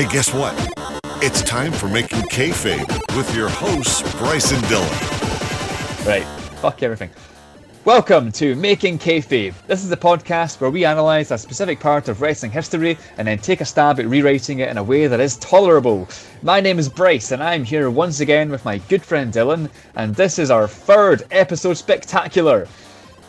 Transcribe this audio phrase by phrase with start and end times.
[0.00, 0.54] Hey, guess what?
[1.22, 2.88] It's time for Making Kayfabe
[3.18, 6.06] with your hosts, Bryce and Dylan.
[6.06, 6.24] Right,
[6.60, 7.10] fuck everything.
[7.84, 9.52] Welcome to Making Kayfabe.
[9.66, 13.36] This is a podcast where we analyse a specific part of wrestling history and then
[13.40, 16.08] take a stab at rewriting it in a way that is tolerable.
[16.40, 20.14] My name is Bryce and I'm here once again with my good friend Dylan, and
[20.14, 22.66] this is our third episode spectacular.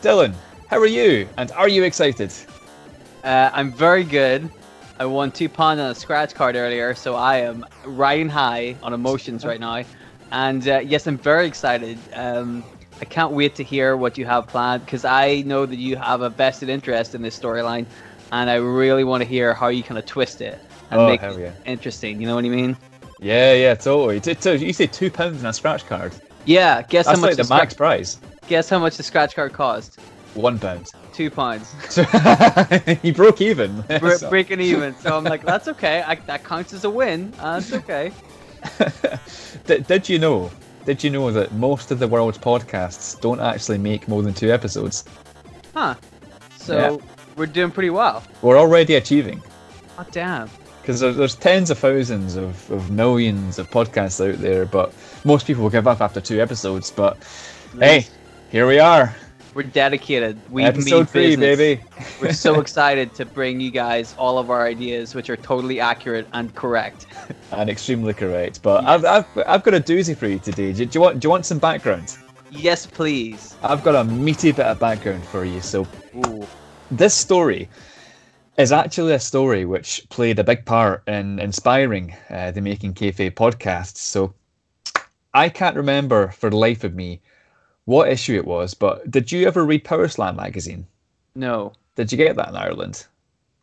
[0.00, 0.32] Dylan,
[0.68, 1.28] how are you?
[1.36, 2.32] And are you excited?
[3.22, 4.50] Uh, I'm very good.
[4.98, 8.92] I won two pounds on a scratch card earlier, so I am riding high on
[8.92, 9.84] emotions right now.
[10.30, 11.98] And uh, yes, I'm very excited.
[12.14, 12.62] Um,
[13.00, 16.20] I can't wait to hear what you have planned because I know that you have
[16.20, 17.86] a vested interest in this storyline,
[18.30, 20.58] and I really want to hear how you kind of twist it
[20.90, 21.52] and Oh, make it yeah.
[21.64, 22.20] interesting.
[22.20, 22.76] You know what I mean?
[23.18, 24.20] Yeah, yeah, totally.
[24.20, 26.12] T- t- you say two pounds on a scratch card.
[26.44, 26.82] Yeah.
[26.82, 28.18] Guess That's how much like the scra- max price.
[28.48, 29.98] Guess how much the scratch card cost?
[30.34, 30.90] One pound.
[31.12, 31.74] Two pounds.
[31.90, 32.04] So
[33.02, 33.82] he broke even.
[34.00, 34.94] Bre- So- breaking even.
[34.96, 36.02] So I'm like, that's okay.
[36.02, 37.32] I, that counts as a win.
[37.38, 38.12] Uh, that's okay.
[39.66, 40.50] did, did you know?
[40.84, 44.50] Did you know that most of the world's podcasts don't actually make more than two
[44.52, 45.04] episodes?
[45.74, 45.94] Huh.
[46.56, 47.06] So Yeah.
[47.36, 48.22] we're doing pretty well.
[48.42, 49.40] We're already achieving
[49.98, 50.50] Oh damn.
[50.80, 54.92] because there's, there's tens of thousands of, of millions of podcasts out there, but
[55.24, 56.90] most people will give up after two episodes.
[56.90, 57.16] But
[57.78, 58.06] hey,
[58.50, 59.14] here we are,
[59.54, 60.38] We're dedicated.
[60.50, 61.58] We episode mean three, business.
[61.58, 61.84] baby.
[62.22, 66.26] We're so excited to bring you guys all of our ideas, which are totally accurate
[66.32, 67.06] and correct.
[67.52, 68.62] and extremely correct.
[68.62, 70.72] But I've, I've I've got a doozy for you today.
[70.72, 72.16] Do, you want do you want some background?
[72.50, 73.56] Yes, please.
[73.62, 75.60] I've got a meaty bit of background for you.
[75.60, 75.86] So
[76.16, 76.46] Ooh.
[76.90, 77.68] this story
[78.56, 83.34] is actually a story which played a big part in inspiring uh, the Making Kayfabe
[83.34, 83.96] podcast.
[83.96, 84.34] So
[85.34, 87.20] I can't remember for the life of me
[87.84, 90.86] what issue it was, but did you ever read Power Slam magazine?
[91.34, 93.06] No, Did you get that in Ireland?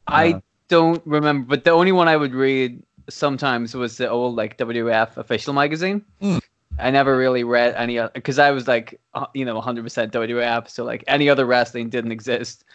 [0.07, 1.47] I Uh, don't remember.
[1.47, 6.05] But the only one I would read sometimes was the old like WWF official magazine.
[6.21, 6.39] Mm.
[6.79, 10.69] I never really read any because I was like, uh, you know, 100% WWF.
[10.69, 12.65] So like any other wrestling didn't exist.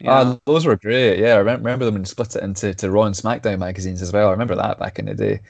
[0.00, 1.18] you Ah, those were great.
[1.18, 4.28] Yeah, I remember them and split it into to Raw and SmackDown magazines as well.
[4.28, 5.40] I remember that back in the day.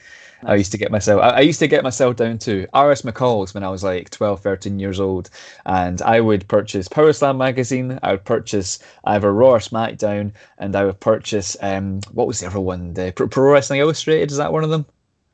[0.45, 3.53] I used to get myself I, I used to get myself down to RS McColl's
[3.53, 5.29] when I was like 12, 13 years old.
[5.65, 10.75] And I would purchase Power Slam magazine, I would purchase either Raw or SmackDown, and
[10.75, 12.93] I would purchase um what was the other one?
[12.93, 14.85] The Pro, Pro Wrestling Illustrated, is that one of them?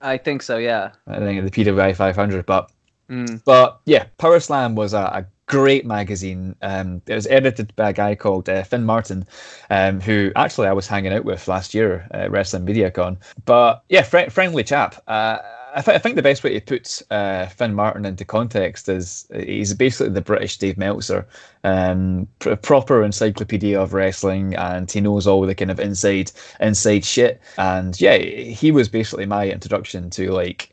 [0.01, 0.57] I think so.
[0.57, 0.91] Yeah.
[1.07, 2.71] I think the PWI five hundred, but
[3.09, 3.43] Mm.
[3.43, 6.55] but yeah, Power Slam was a, a great magazine.
[6.61, 9.25] Um, it was edited by a guy called uh, Fin Martin,
[9.69, 13.17] um, who actually I was hanging out with last year at Wrestling MediaCon.
[13.43, 15.03] But yeah, fri friendly chap.
[15.07, 15.39] Uh,
[15.73, 19.27] I, th- I think the best way to put uh, Fin Martin into context is
[19.33, 21.27] he's basically the British Dave Meltzer,
[21.63, 26.31] um, pr- proper encyclopedia of wrestling, and he knows all the kind of inside
[26.61, 27.41] inside shit.
[27.57, 30.70] And yeah, he was basically my introduction to like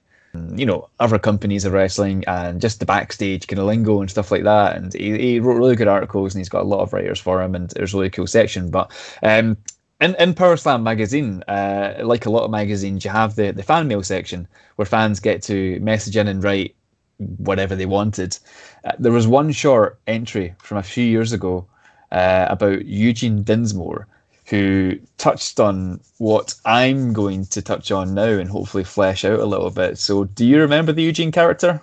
[0.55, 4.31] you know other companies of wrestling and just the backstage kind of lingo and stuff
[4.31, 6.93] like that and he, he wrote really good articles and he's got a lot of
[6.93, 9.57] writers for him and there's a really cool section but um
[10.01, 13.63] in, in Power Slam magazine, uh, like a lot of magazines, you have the, the
[13.63, 14.47] fan mail section
[14.77, 16.77] where fans get to message in and write
[17.19, 18.39] whatever they wanted.
[18.85, 21.67] Uh, there was one short entry from a few years ago
[22.13, 24.07] uh, about Eugene Dinsmore,
[24.49, 29.45] who touched on what I'm going to touch on now and hopefully flesh out a
[29.45, 29.99] little bit.
[29.99, 31.83] So, do you remember the Eugene character?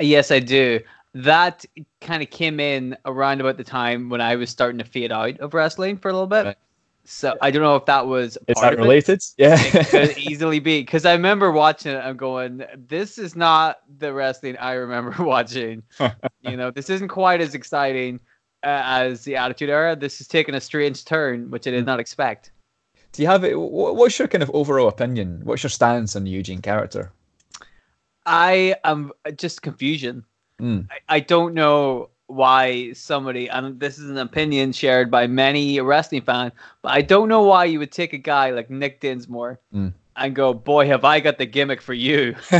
[0.00, 0.80] Yes, I do.
[1.14, 1.64] That
[2.00, 5.38] kind of came in around about the time when I was starting to fade out
[5.40, 6.46] of wrestling for a little bit.
[6.46, 6.56] Right.
[7.04, 8.82] So I don't know if that was Is part that of it.
[8.82, 9.22] related?
[9.36, 9.58] Yeah.
[9.60, 11.98] It could easily be because I remember watching it.
[11.98, 15.82] I'm going, this is not the wrestling I remember watching.
[16.40, 18.20] you know, this isn't quite as exciting
[18.64, 19.94] as the Attitude Era.
[19.96, 21.76] This is taking a strange turn, which I Hmm.
[21.76, 22.50] did not expect.
[23.12, 23.54] do you have it?
[23.54, 25.40] What's your kind of overall opinion?
[25.44, 27.12] What's your stance on the Eugene character?
[28.26, 30.24] I am just confusion.
[30.60, 30.88] Mm.
[30.90, 36.22] I, I don't know why somebody, and this is an opinion shared by many wrestling
[36.22, 36.52] fans,
[36.82, 39.92] but I don't know why you would take a guy like Nick Dinsmore Mm.
[40.16, 42.34] And go, "Boy, have I got the gimmick for you."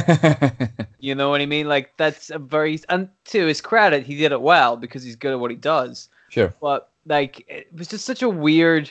[0.99, 1.69] You know what I mean?
[1.69, 5.33] Like that's a very, and to his credit, he did it well because he's good
[5.33, 6.09] at what he does.
[6.31, 6.55] sure.
[6.63, 8.91] But like, it was just such a weird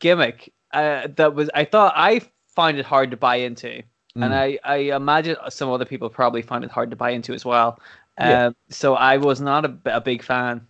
[0.00, 1.48] gimmick uh, that was.
[1.54, 3.82] I thought I find it hard to buy into
[4.16, 4.24] Mm.
[4.26, 7.46] and I, I imagine some other people probably find it hard to buy into as
[7.46, 7.78] well.
[8.18, 8.48] Yeah.
[8.48, 10.66] Um, so I was not a, a big fan.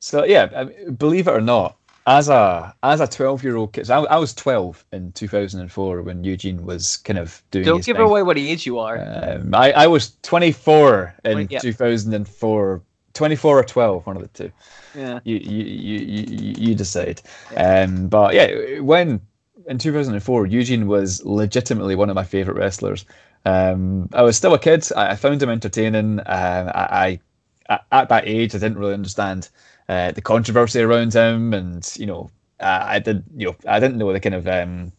[0.00, 3.72] So yeah, I mean, believe it or not, as a as a twelve year old
[3.72, 7.18] kid, so I, I was twelve in two thousand and four when Eugene was kind
[7.18, 7.64] of doing.
[7.64, 8.06] Don't give thing.
[8.06, 8.98] away what age you are.
[8.98, 11.58] Um, I I was twenty four in Wait, yeah.
[11.58, 12.82] two thousand and four.
[13.14, 14.50] 24 or 12 one of the two
[14.94, 15.20] yeah.
[15.24, 17.20] you you you you, you decide
[17.58, 19.20] um but yeah when
[19.66, 23.04] in 2004, Eugene was legitimately one of my favorite wrestlers.
[23.44, 24.86] Um, I was still a kid.
[24.96, 26.20] I, I found him entertaining.
[26.20, 27.20] Uh, I,
[27.68, 29.48] I, at that age, I didn't really understand
[29.92, 32.30] uh, the controversy around him, and you know,
[32.60, 34.92] I, I did, you know, I didn't know the kind of um,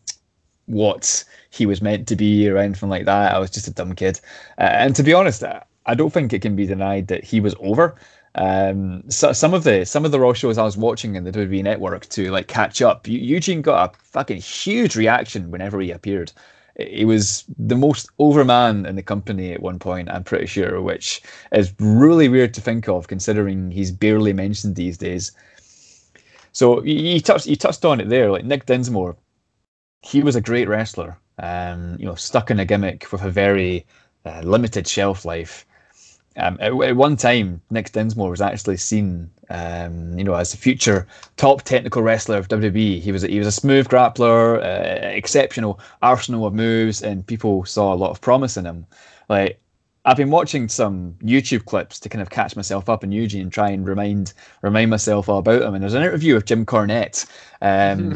[0.65, 3.33] what he was meant to be or anything like that.
[3.33, 4.19] I was just a dumb kid,
[4.57, 5.43] uh, and to be honest,
[5.85, 7.95] I don't think it can be denied that he was over.
[8.35, 11.31] Um, so some of the some of the Raw shows I was watching in the
[11.31, 16.31] WWE Network to like catch up, Eugene got a fucking huge reaction whenever he appeared.
[16.79, 20.81] He was the most over man in the company at one point, I'm pretty sure,
[20.81, 21.21] which
[21.51, 25.31] is really weird to think of considering he's barely mentioned these days.
[26.51, 29.15] So he touched he touched on it there, like Nick Dinsmore.
[30.01, 33.85] He was a great wrestler, um, you know, stuck in a gimmick with a very
[34.25, 35.65] uh, limited shelf life.
[36.37, 40.57] Um, at, at, one time, Nick Dinsmore was actually seen, um, you know, as the
[40.57, 41.07] future
[41.37, 42.99] top technical wrestler of WWE.
[42.99, 47.65] He was a, he was a smooth grappler, uh, exceptional arsenal of moves, and people
[47.65, 48.85] saw a lot of promise in him.
[49.29, 49.59] Like
[50.05, 53.51] I've been watching some YouTube clips to kind of catch myself up in Eugene and
[53.53, 55.73] try and remind remind myself all about him.
[55.73, 57.25] And there's an interview with Jim Cornette.
[57.63, 58.11] Um,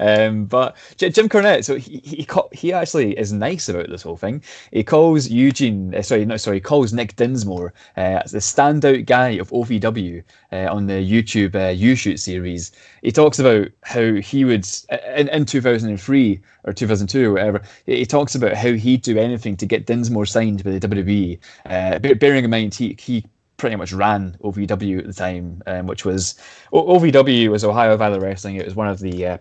[0.00, 4.42] um, but Jim Cornette, so he he, he actually is nice about this whole thing.
[4.72, 9.30] He calls Eugene, uh, sorry, no, sorry, he calls Nick Dinsmore uh, the standout guy
[9.30, 12.72] of OVW uh, on the YouTube uh, YouShoot series.
[13.02, 14.66] He talks about how he would
[15.14, 17.62] in, in 2003 or 2002 or whatever.
[17.86, 21.38] He talks about how he'd do anything to get Dinsmore signed by the WWE.
[21.66, 23.24] Uh, bearing in mind he he
[23.56, 26.38] pretty much ran OVW at the time, um, which was
[26.72, 28.56] OVW was Ohio Valley Wrestling.
[28.56, 29.38] It was one of the uh,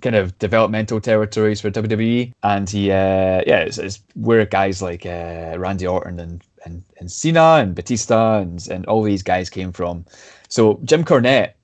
[0.00, 5.06] kind of developmental territories for WWE, and he uh, yeah, it's, it's where guys like
[5.06, 9.72] uh, Randy Orton and, and and Cena and Batista and and all these guys came
[9.72, 10.04] from.
[10.48, 11.55] So Jim Cornette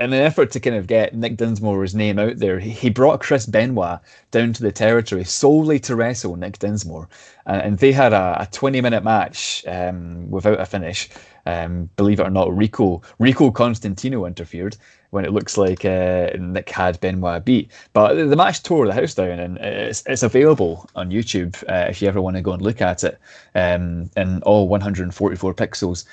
[0.00, 3.44] in an effort to kind of get Nick Dinsmore's name out there, he brought Chris
[3.44, 4.00] Benoit
[4.30, 7.06] down to the territory solely to wrestle Nick Dinsmore.
[7.46, 11.10] Uh, and they had a, a 20 minute match um, without a finish.
[11.44, 14.76] Um, believe it or not, Rico Rico Constantino interfered
[15.10, 17.70] when it looks like uh, Nick had Benoit beat.
[17.92, 22.00] But the match tore the house down, and it's, it's available on YouTube uh, if
[22.00, 23.18] you ever want to go and look at it
[23.54, 26.04] um, in all 144 pixels.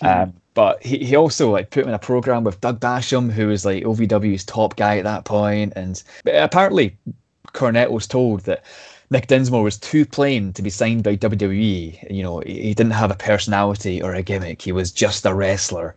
[0.00, 0.30] Hmm.
[0.54, 3.64] But he, he also like put him in a program with Doug Basham, who was
[3.64, 5.34] like OVW's top guy at that point.
[5.34, 6.96] point, and apparently
[7.52, 8.64] Cornette was told that
[9.10, 12.10] Nick Dinsmore was too plain to be signed by WWE.
[12.10, 14.62] You know, he didn't have a personality or a gimmick.
[14.62, 15.94] He was just a wrestler.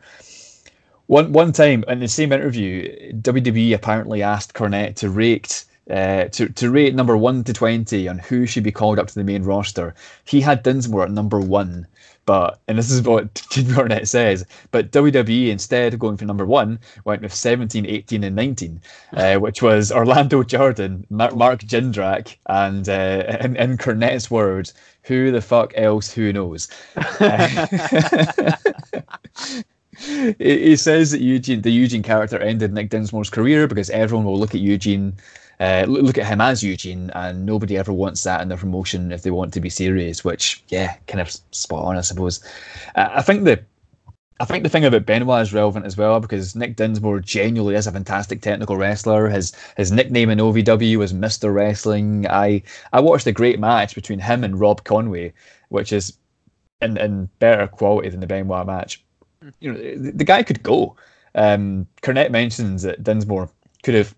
[1.06, 6.50] One one time in the same interview, WWE apparently asked Cornette to rate uh, to,
[6.50, 9.44] to rate number one to 20 on who should be called up to the main
[9.44, 9.96] roster.
[10.26, 11.88] He had Dinsmore at number one,
[12.28, 16.46] but, and this is what Jim Cornette says, but WWE, instead of going for number
[16.46, 18.82] one, went with 17, 18, and 19,
[19.14, 25.32] uh, which was Orlando Jordan, Mark, Mark Jindrak, and uh, in, in Cornette's words, who
[25.32, 26.68] the fuck else, who knows?
[30.48, 34.56] he says that Eugene, the Eugene character ended Nick Dinsmore's career because everyone will look
[34.56, 35.14] at Eugene
[35.60, 39.24] uh, look at him as Eugene, and nobody ever wants that in their promotion if
[39.24, 40.24] they want to be serious.
[40.24, 42.44] Which, yeah, kind of spot on, I suppose.
[42.96, 43.64] Uh, I think the
[44.40, 47.88] I think the thing about Benoit is relevant as well because Nick Dinsmore genuinely is
[47.88, 49.30] a fantastic technical wrestler.
[49.30, 52.28] His his nickname in OVW was Mister Wrestling.
[52.28, 52.62] I
[52.94, 55.34] I watched a great match between him and Rob Conway,
[55.70, 56.14] which is
[56.82, 59.04] in, in better quality than the Benoit match.
[59.60, 60.96] You know, the, the guy could go.
[61.36, 63.50] Um, Cornette mentions that Dinsmore
[63.84, 64.16] could have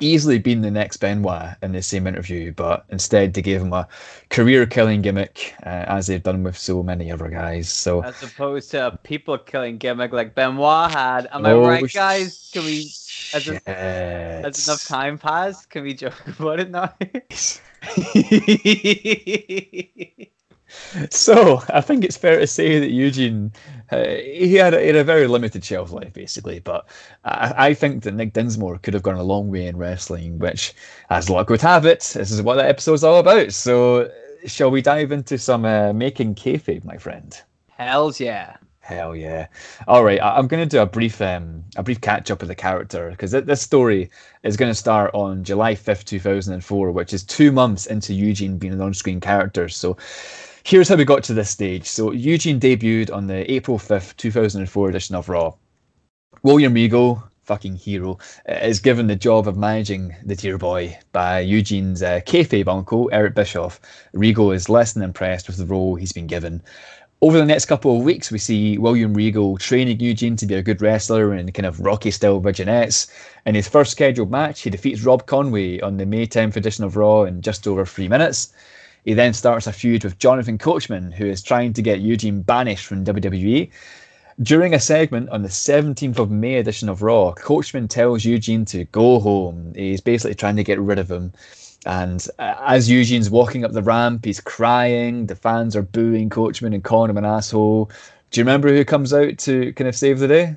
[0.00, 3.86] easily been the next Benoit in the same interview, but instead they gave him a
[4.30, 7.70] career-killing gimmick, uh, as they've done with so many other guys.
[7.70, 11.28] So as opposed to a people-killing gimmick like Benoit had.
[11.32, 12.50] Am oh, I right, guys?
[12.52, 12.90] Can we?
[13.32, 16.92] As, a, as enough time passed, can we joke about it now?
[21.10, 23.52] so I think it's fair to say that Eugene
[23.94, 26.86] uh, he, had a, he had a very limited shelf life basically, but
[27.24, 30.74] I, I, think that Nick Dinsmore could have gone a long way in wrestling, which,
[31.10, 33.52] as luck would have it, this is what the episode's all about.
[33.52, 34.10] So,
[34.46, 37.40] shall we dive into some uh, making kayfabe, my friend?
[37.76, 38.56] Hell's yeah.
[38.84, 39.46] Hell yeah!
[39.88, 42.48] All right, I- am going to do a brief um, a brief catch up of
[42.48, 44.10] the character because th- this story
[44.42, 48.74] is going to start on July 5th, 2004, which is two months into Eugene being
[48.74, 49.70] an on-screen character.
[49.70, 49.96] So
[50.64, 51.84] here's how we got to this stage.
[51.84, 55.52] So Eugene debuted on the April 5th, 2004 edition of Raw.
[56.42, 58.18] William Regal, fucking hero,
[58.48, 63.34] is given the job of managing the dear boy by Eugene's uh, kayfabe uncle, Eric
[63.34, 63.78] Bischoff.
[64.14, 66.62] Regal is less than impressed with the role he's been given.
[67.20, 70.62] over the next couple of weeks, we see William Regal training Eugene to be a
[70.62, 73.06] good wrestler in kind of Rocky style vignettes.
[73.44, 76.96] In his first scheduled match, he defeats Rob Conway on the May 10th edition of
[76.96, 78.52] Raw in just over three minutes.
[79.04, 82.86] He then starts a feud with Jonathan Coachman, who is trying to get Eugene banished
[82.86, 83.70] from WWE.
[84.42, 88.84] During a segment on the 17th of May edition of Raw, Coachman tells Eugene to
[88.86, 89.72] go home.
[89.76, 91.32] He's basically trying to get rid of him.
[91.86, 95.26] And uh, as Eugene's walking up the ramp, he's crying.
[95.26, 97.90] The fans are booing Coachman and calling him an asshole.
[98.30, 100.56] Do you remember who comes out to kind of save the day?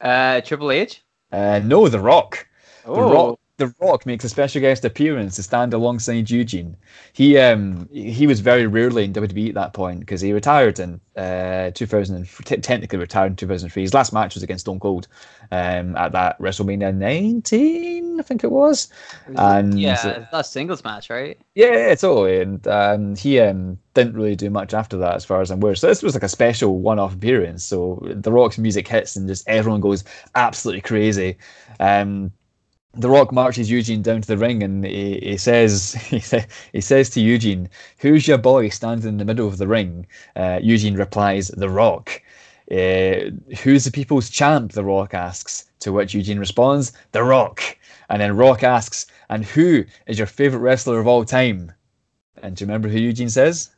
[0.00, 1.02] Uh, Triple H.
[1.32, 2.46] Uh, no, The Rock.
[2.86, 2.94] Oh.
[2.94, 3.40] The Rock.
[3.58, 6.76] The Rock makes a special guest appearance to stand alongside Eugene.
[7.12, 11.00] He um he was very rarely in WWE at that point because he retired in
[11.16, 13.82] uh 2000 t- technically retired in 2003.
[13.82, 15.06] His last match was against Stone Cold
[15.50, 18.88] um at that WrestleMania 19 I think it was.
[19.36, 21.38] And yeah, that's singles match, right?
[21.54, 22.40] yeah, totally.
[22.40, 25.74] And um, he um, didn't really do much after that, as far as I'm aware.
[25.74, 27.64] So this was like a special one-off appearance.
[27.64, 30.04] So The Rock's music hits, and just everyone goes
[30.34, 31.36] absolutely crazy.
[31.78, 32.32] Um,
[32.94, 36.22] the Rock marches Eugene down to the ring, and he, he says he,
[36.72, 37.68] he says to Eugene,
[37.98, 40.06] "Who's your boy standing in the middle of the ring?"
[40.36, 42.22] Uh, Eugene replies, "The Rock."
[42.70, 43.30] Uh,
[43.62, 44.72] who's the people's champ?
[44.72, 45.64] The Rock asks.
[45.80, 47.62] To which Eugene responds, "The Rock."
[48.08, 51.72] And then Rock asks, "And who is your favorite wrestler of all time?"
[52.42, 53.70] And do you remember who Eugene says?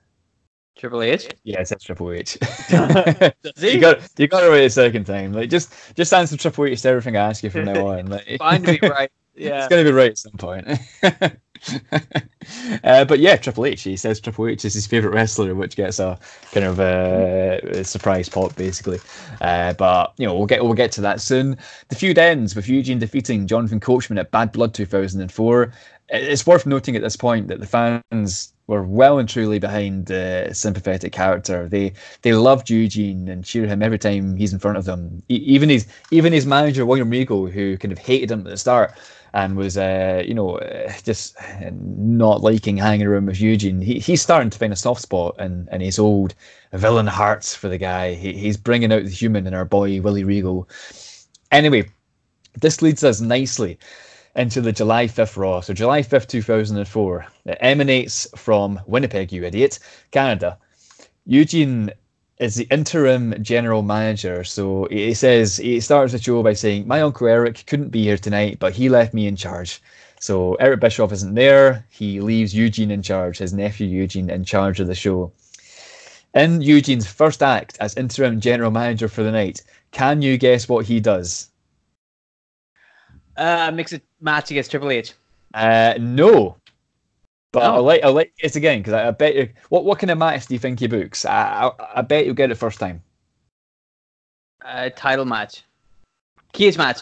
[0.77, 1.29] Triple H.
[1.45, 2.39] Yeah, it says Triple H.
[2.69, 3.79] Does you he?
[3.79, 5.33] got you got it right a second time.
[5.33, 8.07] Like just just answer Triple H to everything I ask you from now on.
[8.07, 9.11] Like, Finally, right.
[9.37, 9.59] Yeah.
[9.59, 10.69] It's going to be right at some point.
[12.85, 13.83] uh, but yeah, Triple H.
[13.83, 16.19] He says Triple H is his favorite wrestler, which gets a
[16.53, 19.01] kind of uh, a surprise pop, basically.
[19.41, 21.59] Uh, but you know, we'll get we'll get to that soon.
[21.89, 25.73] The feud ends with Eugene defeating Jonathan Coachman at Bad Blood 2004.
[26.11, 30.51] It's worth noting at this point that the fans were well and truly behind the
[30.53, 31.69] sympathetic character.
[31.69, 31.93] They
[32.23, 35.23] they loved Eugene and cheer him every time he's in front of them.
[35.29, 38.57] E- even his even his manager William Regal, who kind of hated him at the
[38.57, 38.95] start
[39.35, 41.37] and was uh, you know uh, just
[41.73, 43.81] not liking hanging around with Eugene.
[43.83, 46.35] He, he's starting to find a soft spot in, in his old
[46.73, 48.15] villain hearts for the guy.
[48.15, 50.69] He, he's bringing out the human in our boy Willie Regal.
[51.51, 51.91] Anyway,
[52.61, 53.79] this leads us nicely
[54.37, 55.61] into the July 5th Raw.
[55.61, 57.27] So July 5th, 2004.
[57.47, 59.79] It emanates from Winnipeg, you idiot,
[60.11, 60.59] Canada.
[61.27, 61.91] Eugene
[62.39, 64.45] is the interim general manager.
[64.45, 68.19] So he says he starts the show by saying, "My uncle Eric couldn't be here
[68.19, 69.81] tonight, but he left me in charge."
[70.21, 71.87] So Eric Bischoff isn't there.
[71.91, 75.33] He leaves Eugene in charge, his nephew Eugene, in charge of the show.
[76.35, 79.63] In Eugene's first act as interim general manager for the night,
[79.93, 81.51] can you guess what he does?
[83.37, 85.13] Uh, mix a match against Triple H.
[85.53, 86.57] Uh, no.
[87.53, 87.75] But No.
[87.75, 89.49] I'll let I'll let you guess again because I, I bet you.
[89.69, 91.25] What what kind of match do you think he books?
[91.25, 93.01] I I, I bet you'll get it first time.
[94.65, 95.63] Uh, title match.
[96.53, 97.01] Cage match.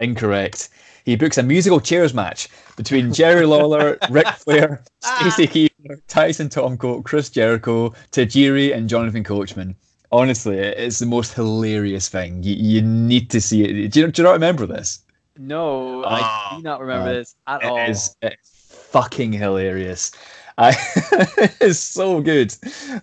[0.00, 0.70] Incorrect.
[1.04, 7.04] He books a musical chairs match between Jerry Lawler, Ric Flair, Stacy Keibler, Tyson Tomko,
[7.04, 9.76] Chris Jericho, Tajiri, and Jonathan Coachman.
[10.10, 12.42] Honestly, it's the most hilarious thing.
[12.42, 13.92] You, you need to see it.
[13.92, 15.00] Do you, do you not remember this?
[15.38, 16.20] No, I
[16.52, 17.14] Oh, do not remember man.
[17.16, 17.78] this at It all.
[17.78, 18.50] is it's
[18.90, 20.12] fucking hilarious.
[20.56, 20.70] I,
[21.60, 22.54] it's so good.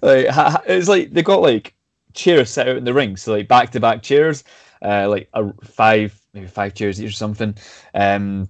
[0.02, 0.28] Like
[0.66, 1.74] it's like they got like
[2.14, 4.44] chairs set out in the ring, so like back to back chairs,
[4.82, 7.56] uh, like a five maybe five chairs each or something.
[7.94, 8.50] Um,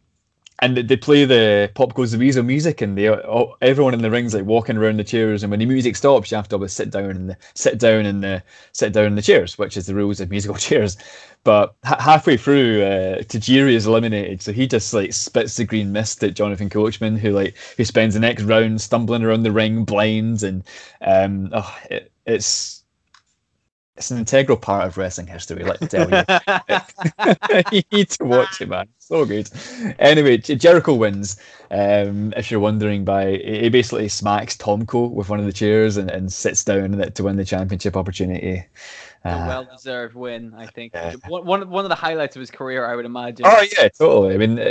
[0.60, 4.12] and they- play the Pop Goes the Weasel music, and they all, everyone in the
[4.12, 5.42] ring's like walking around the chairs.
[5.42, 8.44] And when the music stops, you have to always sit down and sit down the
[8.72, 10.98] sit down in the chairs, which is the rules of musical chairs.
[11.44, 15.92] But ha- halfway through, uh, Tajiri is eliminated, so he just like spits the green
[15.92, 19.84] mist at Jonathan Coachman, who like who spends the next round stumbling around the ring
[19.84, 20.64] blind, and
[21.02, 22.82] um, oh, it, it's
[24.02, 25.64] it's an integral part of wrestling history.
[25.64, 26.24] Let me tell you.
[27.72, 28.88] you need to watch it, man.
[28.98, 29.48] So good.
[30.00, 31.38] Anyway, Jericho wins.
[31.70, 36.10] Um, if you're wondering, by he basically smacks Tomko with one of the chairs and,
[36.10, 38.64] and sits down to win the championship opportunity.
[39.24, 40.94] A Uh, well-deserved win, I think.
[40.94, 41.14] Yeah.
[41.28, 43.46] One, one one of the highlights of his career, I would imagine.
[43.48, 44.34] Oh yeah, totally.
[44.34, 44.64] I mean, uh,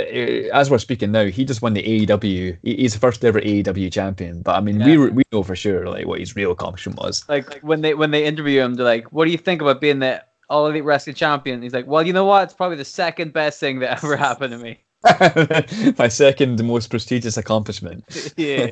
[0.57, 2.57] as we're speaking now, he just won the AEW.
[2.63, 4.41] He's the first ever AEW champion.
[4.41, 5.09] But I mean, we Yeah.
[5.09, 7.23] we know for sure like what his real accomplishment was.
[7.29, 9.99] Like when they when they interview him, they're like, "What do you think about being
[9.99, 12.43] the All Elite Wrestling Champion?" He's like, "Well, you know what?
[12.43, 14.79] It's probably the second best thing that ever happened to me."
[15.97, 18.03] My second most prestigious accomplishment.
[18.37, 18.71] yeah,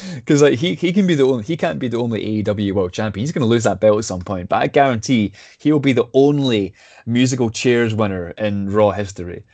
[0.14, 2.92] Because like he, he can be the only he can't be the only AEW world
[2.92, 3.22] champion.
[3.22, 4.48] He's going to lose that belt at some point.
[4.48, 6.74] But I guarantee he'll be the only
[7.06, 9.44] musical chairs winner in Raw history.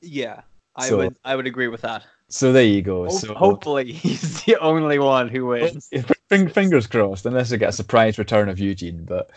[0.00, 0.42] yeah.
[0.78, 2.02] I So- would I would agree with that.
[2.28, 3.04] So there you go.
[3.04, 5.88] Ho- so hopefully, he's the only one who wins.
[6.28, 9.04] Fing- fingers crossed, unless we get a surprise return of Eugene.
[9.04, 9.30] But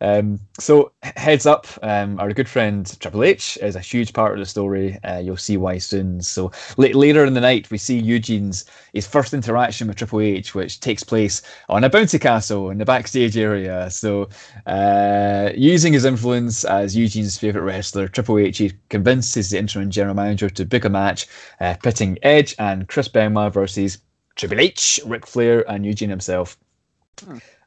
[0.00, 4.38] um, so heads up, um, our good friend Triple H is a huge part of
[4.38, 4.98] the story.
[5.04, 6.20] Uh, you'll see why soon.
[6.22, 10.54] So la- later in the night, we see Eugene's his first interaction with Triple H,
[10.54, 13.90] which takes place on a bouncy castle in the backstage area.
[13.90, 14.28] So
[14.66, 20.50] uh, using his influence as Eugene's favorite wrestler, Triple H convinces the interim general manager
[20.50, 21.26] to book a match,
[21.60, 23.98] uh, pitting Edge and Chris Benoit versus
[24.36, 26.56] Triple H, Ric Flair, and Eugene himself.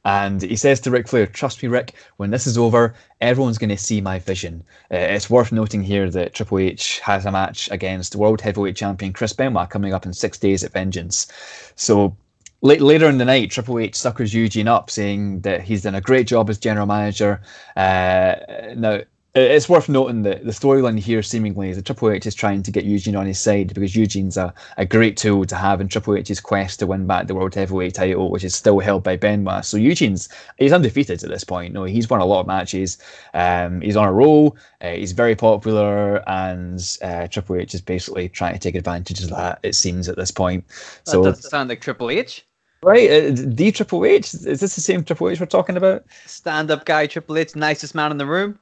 [0.06, 3.70] And he says to Ric Flair, Trust me, Ric, when this is over, everyone's going
[3.70, 4.64] to see my vision.
[4.92, 9.14] Uh, it's worth noting here that Triple H has a match against World Heavyweight Champion
[9.14, 11.28] Chris Benoit coming up in six days at Vengeance.
[11.76, 12.16] So
[12.62, 16.02] la- later in the night, Triple H suckers Eugene up, saying that he's done a
[16.02, 17.42] great job as general manager.
[17.76, 18.36] Uh,
[18.76, 19.02] now,
[19.40, 22.72] it's worth noting that the storyline here seemingly is that Triple H is trying to
[22.72, 26.16] get Eugene on his side because Eugene's a, a great tool to have in Triple
[26.16, 29.66] H's quest to win back the World Heavyweight title, which is still held by Benoit.
[29.66, 31.74] So Eugene's he's undefeated at this point.
[31.74, 32.98] No, he's won a lot of matches.
[33.34, 34.58] Um, he's on a roll.
[34.82, 39.30] Uh, he's very popular, and uh, Triple H is basically trying to take advantage of
[39.30, 39.60] that.
[39.64, 40.66] It seems at this point.
[40.68, 42.46] That So doesn't sound like Triple H.
[42.84, 46.06] right, uh, the Triple H is this the same Triple H we're talking about?
[46.26, 48.60] Stand-up guy, Triple H, nicest man in the room.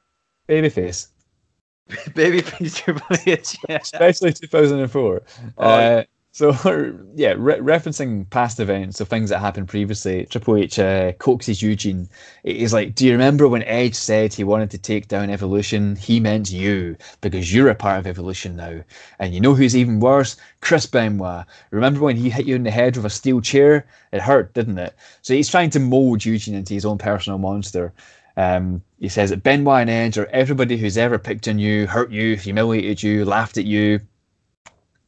[0.48, 1.08] Babyface.
[1.90, 3.58] Babyface Triple H.
[3.70, 3.78] Yeah.
[3.78, 5.22] especially 2004.
[5.58, 6.04] Oh, uh,
[6.36, 6.50] so
[7.16, 10.26] yeah, re- referencing past events, so things that happened previously.
[10.26, 12.10] Triple H uh, coaxes Eugene.
[12.44, 15.96] He's like, "Do you remember when Edge said he wanted to take down Evolution?
[15.96, 18.82] He meant you because you're a part of Evolution now.
[19.18, 20.36] And you know who's even worse?
[20.60, 21.46] Chris Benoit.
[21.72, 23.88] Remember when he hit you in the head with a steel chair?
[24.12, 24.94] It hurt, didn't it?
[25.22, 27.94] So he's trying to mold Eugene into his own personal monster.
[28.38, 32.12] Um, he says that Benoit and Edge are everybody who's ever picked on you, hurt
[32.12, 34.00] you, humiliated you, laughed at you.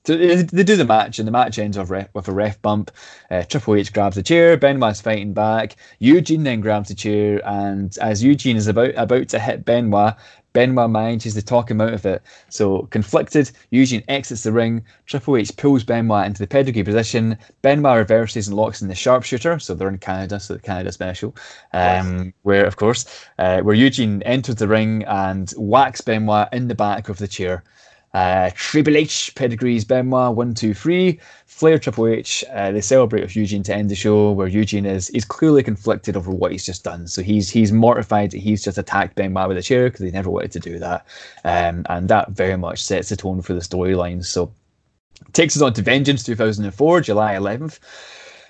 [0.06, 2.62] So they, they do the match, and the match ends with, ref, with a ref
[2.62, 2.92] bump.
[3.30, 4.56] Uh, Triple H grabs the chair.
[4.56, 5.76] Benoit's fighting back.
[6.00, 10.16] Eugene then grabs the chair, and as Eugene is about about to hit Benoit,
[10.58, 12.24] Benoit manages to talk him out of it.
[12.50, 14.84] So conflicted, Eugene exits the ring.
[15.06, 17.38] Triple H pulls Benoit into the pedigree position.
[17.62, 19.60] Benoit reverses and locks in the sharpshooter.
[19.60, 21.36] So they're in Canada, so the Canada special.
[21.74, 23.06] Um, where of course,
[23.38, 27.64] uh, where Eugene enters the ring and whacks Benoit in the back of the chair.
[28.18, 31.20] Uh, Triple H pedigrees Benoit one two three.
[31.46, 35.12] Flair Triple H uh, they celebrate with Eugene to end the show, where Eugene is
[35.12, 37.06] is clearly conflicted over what he's just done.
[37.08, 40.32] So he's he's mortified that he's just attacked Benoit with a chair because he never
[40.32, 41.06] wanted to do that,
[41.44, 44.26] um, and that very much sets the tone for the storyline.
[44.26, 44.52] So
[45.34, 47.78] takes us on to Vengeance 2004, July 11th.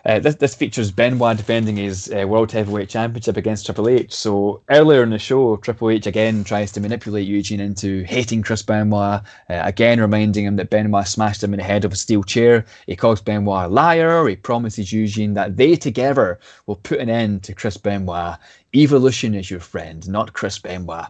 [0.07, 4.13] Uh, this, this features Benoit defending his uh, World Heavyweight Championship against Triple H.
[4.13, 8.63] So earlier in the show, Triple H again tries to manipulate Eugene into hating Chris
[8.63, 12.23] Benoit, uh, again reminding him that Benoit smashed him in the head with a steel
[12.23, 12.65] chair.
[12.85, 14.25] He calls Benoit a liar.
[14.29, 18.37] He promises Eugene that they together will put an end to Chris Benoit.
[18.73, 21.07] Evolution is your friend, not Chris Benoit.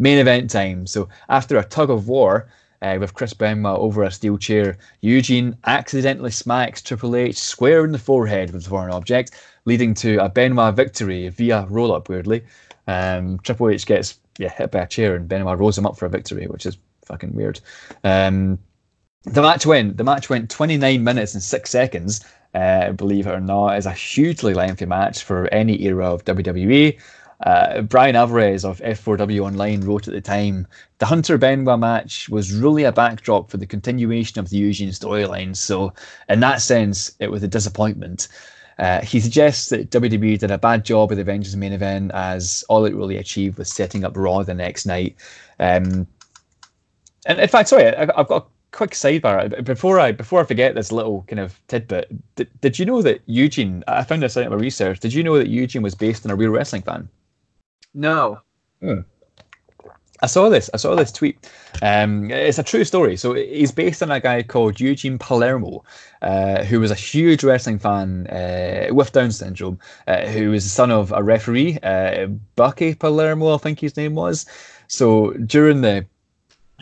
[0.00, 0.84] Main event time.
[0.88, 2.48] So after a tug of war,
[2.82, 4.78] uh, with Chris Benoit over a steel chair.
[5.00, 9.32] Eugene accidentally smacks Triple H square in the forehead with a foreign object,
[9.64, 12.44] leading to a Benoit victory via roll up, weirdly.
[12.86, 16.06] Um, Triple H gets yeah, hit by a chair and Benoit rolls him up for
[16.06, 17.60] a victory, which is fucking weird.
[18.04, 18.58] Um,
[19.24, 22.24] the match went the match went 29 minutes and six seconds.
[22.54, 26.98] Uh, believe it or not, is a hugely lengthy match for any era of WWE.
[27.44, 30.66] Uh, Bryan Alvarez of F4W Online wrote at the time
[30.98, 35.54] the Hunter Benoit match was really a backdrop for the continuation of the Eugene storyline.
[35.56, 35.92] So,
[36.28, 38.28] in that sense, it was a disappointment.
[38.78, 42.64] Uh, he suggests that WWE did a bad job with the Vengeance main event, as
[42.68, 45.16] all it really achieved was setting up Raw the next night.
[45.58, 46.06] Um,
[47.26, 50.74] and in fact, sorry, I, I've got a quick sidebar before I before I forget
[50.74, 52.08] this little kind of tidbit.
[52.36, 53.82] Did, did you know that Eugene?
[53.88, 55.00] I found this out in my research.
[55.00, 57.08] Did you know that Eugene was based on a real wrestling fan?
[57.94, 58.40] No.
[60.20, 60.68] I saw this.
[60.74, 61.48] I saw this tweet.
[61.80, 63.16] Um, it's a true story.
[63.16, 65.84] So he's based on a guy called Eugene Palermo,
[66.22, 70.70] uh, who was a huge wrestling fan uh, with Down syndrome, uh, who was the
[70.70, 74.46] son of a referee, uh, Bucky Palermo, I think his name was.
[74.88, 76.06] So during the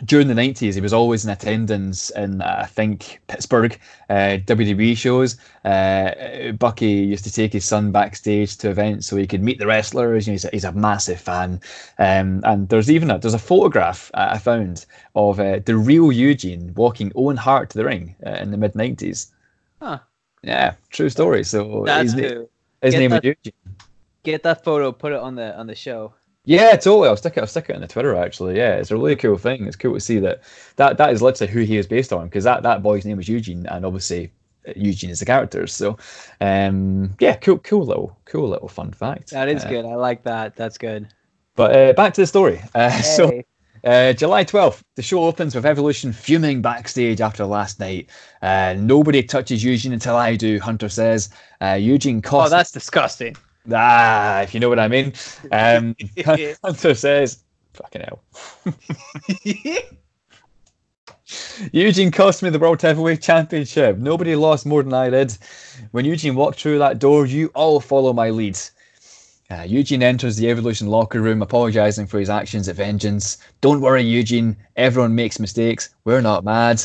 [0.05, 3.79] during the 90s, he was always in attendance in, uh, I think, Pittsburgh
[4.09, 5.37] uh, WWE shows.
[5.65, 9.65] Uh, Bucky used to take his son backstage to events so he could meet the
[9.65, 10.27] wrestlers.
[10.27, 11.59] You know, he's, a, he's a massive fan.
[11.97, 16.11] Um, and there's even a, there's a photograph uh, I found of uh, the real
[16.11, 19.31] Eugene walking Owen Hart to the ring uh, in the mid 90s.
[19.81, 19.99] Huh.
[20.43, 21.43] Yeah, true story.
[21.43, 22.43] So That's his, na-
[22.83, 23.53] his name that- was Eugene.
[24.23, 26.13] Get that photo, put it on the on the show.
[26.47, 27.09] Yeah, totally.
[27.09, 27.41] I'll stick it.
[27.41, 28.15] I'll stick it on the Twitter.
[28.15, 29.67] Actually, yeah, it's a really cool thing.
[29.67, 30.41] It's cool to see that
[30.77, 33.27] that that is literally who he is based on because that that boy's name was
[33.27, 34.31] Eugene, and obviously
[34.65, 35.67] uh, Eugene is the character.
[35.67, 35.97] So,
[36.39, 39.31] um, yeah, cool, cool little, cool little fun fact.
[39.31, 39.85] That is Uh, good.
[39.85, 40.55] I like that.
[40.55, 41.09] That's good.
[41.57, 42.61] But uh, back to the story.
[42.73, 43.41] Uh, So.
[43.83, 48.09] Uh, July 12th, the show opens with Evolution fuming backstage after last night.
[48.41, 51.29] Uh, nobody touches Eugene until I do, Hunter says.
[51.61, 53.37] Uh, Eugene Oh, that's disgusting.
[53.71, 55.13] Ah, if you know what I mean.
[55.51, 55.95] Um,
[56.63, 58.23] Hunter says, fucking hell.
[61.73, 63.97] Eugene cost me the World Heavyweight Championship.
[63.97, 65.37] Nobody lost more than I did.
[65.91, 68.57] When Eugene walked through that door, you all follow my lead.
[69.49, 73.37] Uh, Eugene enters the Evolution locker room, apologizing for his actions at Vengeance.
[73.61, 74.57] Don't worry, Eugene.
[74.75, 75.89] Everyone makes mistakes.
[76.03, 76.81] We're not mad.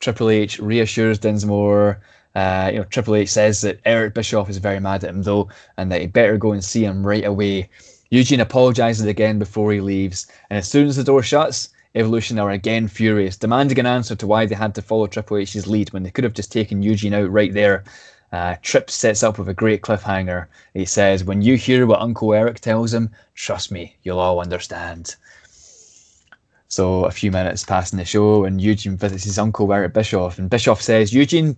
[0.00, 2.00] Triple H reassures Dinsmore.
[2.34, 5.48] Uh, you know, Triple H says that Eric Bischoff is very mad at him though,
[5.76, 7.68] and that he better go and see him right away.
[8.10, 12.50] Eugene apologizes again before he leaves, and as soon as the door shuts, Evolution are
[12.50, 16.02] again furious, demanding an answer to why they had to follow Triple H's lead when
[16.02, 17.84] they could have just taken Eugene out right there.
[18.32, 20.46] Uh, Trip sets up with a great cliffhanger.
[20.74, 25.14] He says, When you hear what Uncle Eric tells him, trust me, you'll all understand.
[26.66, 30.40] So a few minutes pass in the show, and Eugene visits his uncle Eric Bischoff,
[30.40, 31.56] and Bischoff says, Eugene,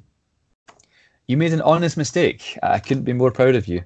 [1.29, 2.59] you made an honest mistake.
[2.63, 3.83] I couldn't be more proud of you.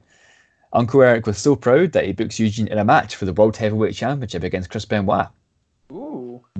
[0.73, 3.57] Uncle Eric was so proud that he books Eugene in a match for the World
[3.57, 5.29] Heavyweight Championship against Chris Benoit.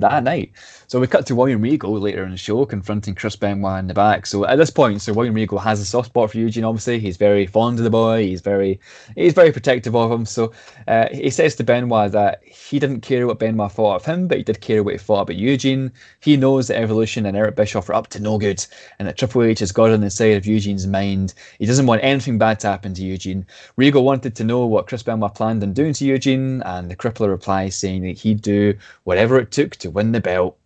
[0.01, 0.51] That night.
[0.87, 3.93] So we cut to William Regal later in the show confronting Chris Benoit in the
[3.93, 4.25] back.
[4.25, 6.65] So at this point, so William Regal has a soft spot for Eugene.
[6.65, 8.25] Obviously, he's very fond of the boy.
[8.25, 8.79] He's very
[9.15, 10.25] he's very protective of him.
[10.25, 10.51] So
[10.87, 14.37] uh, he says to Benoit that he didn't care what Benoit thought of him, but
[14.37, 15.91] he did care what he thought about Eugene.
[16.19, 18.65] He knows that Evolution and Eric Bischoff are up to no good,
[18.99, 21.33] and that Triple H has got on the side of Eugene's mind.
[21.59, 23.45] He doesn't want anything bad to happen to Eugene.
[23.75, 27.29] Regal wanted to know what Chris Benoit planned on doing to Eugene, and the Crippler
[27.29, 30.57] replies saying that he'd do whatever it took to win the belt.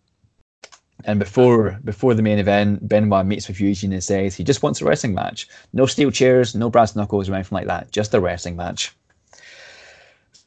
[1.04, 4.80] And before before the main event, Benoit meets with Eugene and says he just wants
[4.80, 5.48] a wrestling match.
[5.72, 7.92] No steel chairs, no brass knuckles or anything like that.
[7.92, 8.94] Just a wrestling match.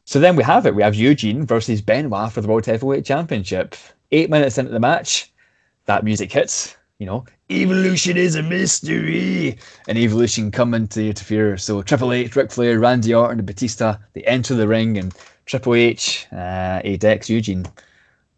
[0.06, 0.74] So then we have it.
[0.74, 3.76] We have Eugene versus Benoit for the World Heavyweight Championship.
[4.12, 5.32] Eight minutes into the match,
[5.86, 6.76] that music hits.
[6.98, 11.58] You know, evolution is a mystery, and evolution coming to interfere.
[11.58, 15.14] So Triple H, Ric Flair, Randy Orton, and Batista they enter the ring, and
[15.46, 17.66] Triple H, uh, decks Eugene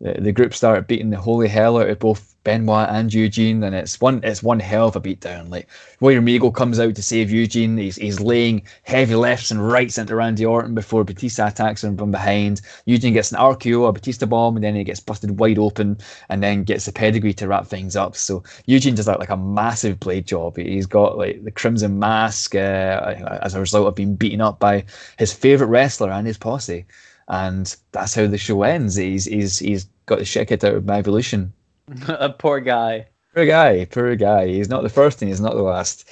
[0.01, 4.01] the, group start beating the holy hell out of both Benoit and Eugene, and it's
[4.01, 5.49] one it's one hell of a beatdown.
[5.49, 5.67] Like
[5.99, 7.77] William Regal comes out to save Eugene.
[7.77, 12.09] He's he's laying heavy lefts and rights into Randy Orton before Batista attacks him from
[12.09, 12.61] behind.
[12.85, 16.41] Eugene gets an RKO, a Batista bomb, and then he gets busted wide open, and
[16.41, 18.15] then gets the pedigree to wrap things up.
[18.15, 20.57] So Eugene does like, like a massive blade job.
[20.57, 24.85] He's got like the crimson mask uh, as a result of being beaten up by
[25.19, 26.85] his favorite wrestler and his posse
[27.31, 28.95] and that's how the show ends.
[28.95, 31.51] He's he's he's got the shit kicked out of my evolution.
[32.07, 33.07] a poor guy.
[33.33, 34.47] Poor guy, poor guy.
[34.47, 36.07] He's not the first and he's not the last.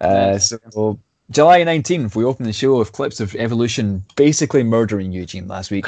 [0.00, 0.98] Uh, so
[1.30, 5.86] July nineteenth, we open the show with clips of Evolution basically murdering Eugene last week.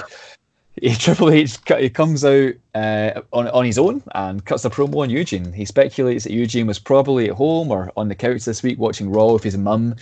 [0.81, 5.03] He, Triple H he comes out uh, on on his own and cuts a promo
[5.03, 5.53] on Eugene.
[5.53, 9.11] He speculates that Eugene was probably at home or on the couch this week watching
[9.11, 9.95] Raw with his mum.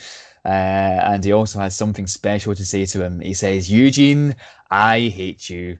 [0.44, 3.20] Uh, and he also has something special to say to him.
[3.20, 4.34] He says, Eugene,
[4.70, 5.78] I hate you.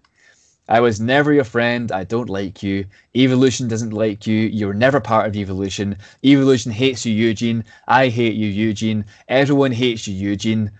[0.69, 1.91] I was never your friend.
[1.91, 2.85] I don't like you.
[3.17, 4.39] Evolution doesn't like you.
[4.39, 5.97] You're never part of Evolution.
[6.25, 7.65] Evolution hates you, Eugene.
[7.89, 9.05] I hate you, Eugene.
[9.29, 10.71] Everyone hates you, Eugene.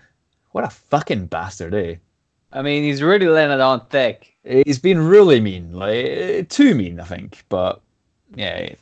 [0.53, 1.95] What a fucking bastard, eh?
[2.53, 4.33] I mean, he's really letting it on thick.
[4.43, 7.43] He's been really mean, like too mean, I think.
[7.49, 7.81] But
[8.35, 8.73] yeah,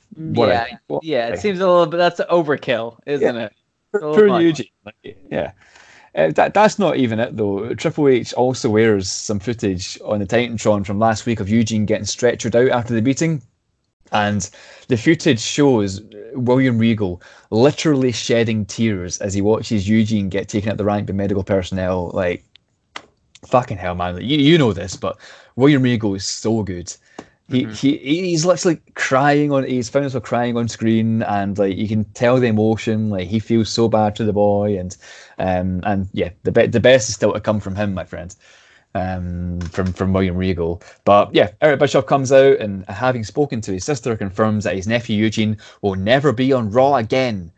[0.49, 1.27] yeah, a- yeah.
[1.27, 1.97] It seems a little bit.
[1.97, 3.53] That's overkill, isn't it?
[3.91, 4.41] Poor, Oh poor.
[4.41, 4.67] Eugene.
[4.85, 5.51] Like, yeah.
[6.15, 7.73] Uh, that, that's not even it though.
[7.75, 12.05] Triple H also wears some footage on the Titantron from last week of Eugene getting
[12.05, 13.41] stretchered out after the beating.
[14.11, 14.49] And
[14.87, 16.01] the footage shows
[16.33, 17.21] William Regal
[17.51, 22.09] literally shedding tears as he watches Eugene get taken at the rank by medical personnel.
[22.13, 22.43] Like,
[23.45, 24.17] fucking hell, man.
[24.17, 25.17] You, you know this, but
[25.55, 26.95] William Regal is so good.
[27.51, 31.87] He, he he's literally crying on he's found himself crying on screen and like you
[31.87, 34.95] can tell the emotion like he feels so bad to the boy and
[35.39, 38.35] um and yeah the be- the best is still to come from him my friend
[38.93, 40.83] um from from William Regal.
[41.05, 44.87] But yeah Eric Bischoff comes out and having spoken to his sister confirms that his
[44.87, 47.51] nephew Eugene will never be on Raw again.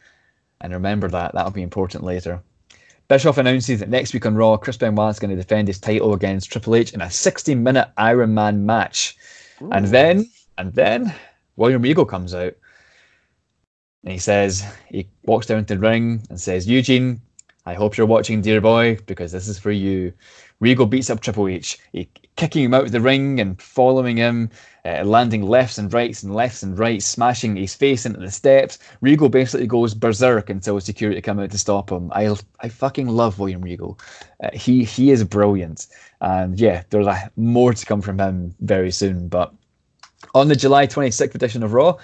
[0.61, 2.41] And remember that that'll be important later.
[3.11, 6.13] Bischoff announces that next week on Raw, Chris Benoit is going to defend his title
[6.13, 9.17] against Triple H in a 60-minute Iron Man match.
[9.69, 10.25] And then,
[10.57, 11.13] and then,
[11.55, 12.55] William Regal comes out,
[14.03, 17.21] and he says he walks down to the ring and says, "Eugene,
[17.65, 20.13] I hope you're watching, dear boy, because this is for you.
[20.59, 24.49] Regal beats up Triple H, he, kicking him out of the ring and following him,
[24.85, 28.79] uh, landing lefts and rights and lefts and rights, smashing his face into the steps.
[29.01, 32.11] Regal basically goes berserk until security come out to stop him.
[32.13, 33.99] I I fucking love William Regal.
[34.43, 35.87] Uh, he he is brilliant,
[36.19, 39.27] and yeah, there's more to come from him very soon.
[39.27, 39.53] But
[40.33, 41.97] on the July 26th edition of Raw,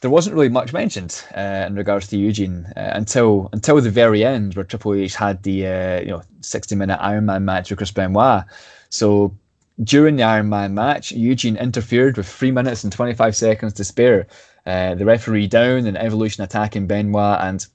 [0.00, 4.24] there wasn't really much mentioned uh, in regards to Eugene uh, until until the very
[4.24, 7.78] end, where Triple H had the uh, you know 60 minute Iron Man match with
[7.78, 8.44] Chris Benoit.
[8.90, 9.36] So
[9.82, 14.26] during the Iron Man match, Eugene interfered with three minutes and 25 seconds to spare.
[14.66, 17.66] Uh, the referee down and Evolution attacking Benoit, and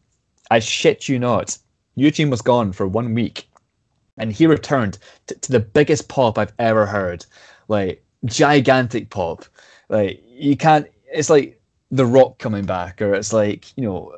[0.50, 1.58] I shit you not,
[1.96, 3.48] Eugene was gone for one week,
[4.18, 7.26] and he returned to, to the biggest pop I've ever heard,
[7.68, 9.46] like gigantic pop.
[9.90, 10.88] Like you can't.
[11.12, 14.16] It's like the Rock coming back, or it's like you know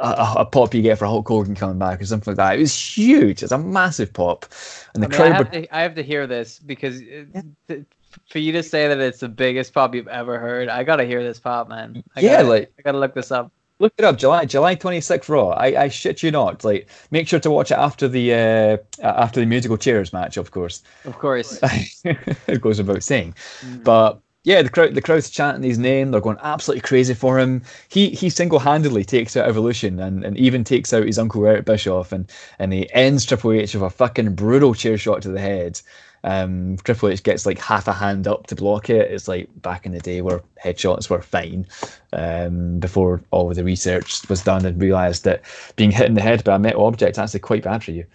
[0.00, 2.56] a, a, pop you get for Hulk Hogan coming back, or something like that.
[2.56, 3.42] It was huge.
[3.42, 4.46] It's a massive pop,
[4.94, 5.32] and the I mean, crowd.
[5.32, 7.42] I have, to, I have, to, hear this because yeah.
[7.68, 7.84] th-
[8.28, 11.22] for you to say that it's the biggest pop you've ever heard, I gotta hear
[11.22, 12.02] this pop, man.
[12.16, 13.52] I yeah, gotta, like I gotta look this up.
[13.78, 15.50] Look it up, July July twenty sixth Raw.
[15.50, 16.64] I, I shit you not.
[16.64, 20.50] Like, make sure to watch it after the uh, after the musical chairs match, of
[20.50, 20.82] course.
[21.04, 21.58] Of course,
[22.04, 23.84] it goes without saying, mm.
[23.84, 26.10] but yeah, the crowd the crowd's chanting his name.
[26.10, 27.62] They're going absolutely crazy for him.
[27.88, 31.66] He he single handedly takes out Evolution and, and even takes out his uncle Eric
[31.66, 35.40] Bischoff and and he ends Triple H with a fucking brutal chair shot to the
[35.40, 35.80] head.
[36.24, 39.10] Um, Triple H gets like half a hand up to block it.
[39.10, 41.66] It's like back in the day where headshots were fine.
[42.14, 45.42] Um, before all of the research was done and realised that
[45.76, 48.06] being hit in the head by a metal object is actually quite bad for you.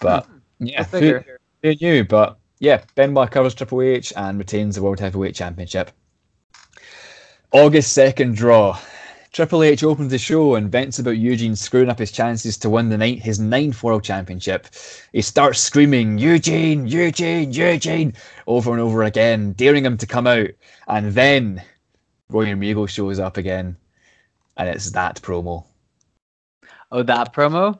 [0.00, 0.66] But hmm.
[0.66, 1.20] yeah, who,
[1.62, 2.04] who knew?
[2.04, 5.90] But yeah, Benoit covers Triple H and retains the World Heavyweight Championship.
[7.52, 8.78] August 2nd Raw.
[9.32, 12.88] Triple H opens the show and vents about Eugene screwing up his chances to win
[12.88, 14.66] the night his ninth World Championship.
[15.12, 18.14] He starts screaming, Eugene, Eugene, Eugene,
[18.46, 20.48] over and over again, daring him to come out.
[20.88, 21.62] And then
[22.30, 23.76] William Regal shows up again,
[24.56, 25.64] and it's that promo.
[26.90, 27.78] Oh, that promo?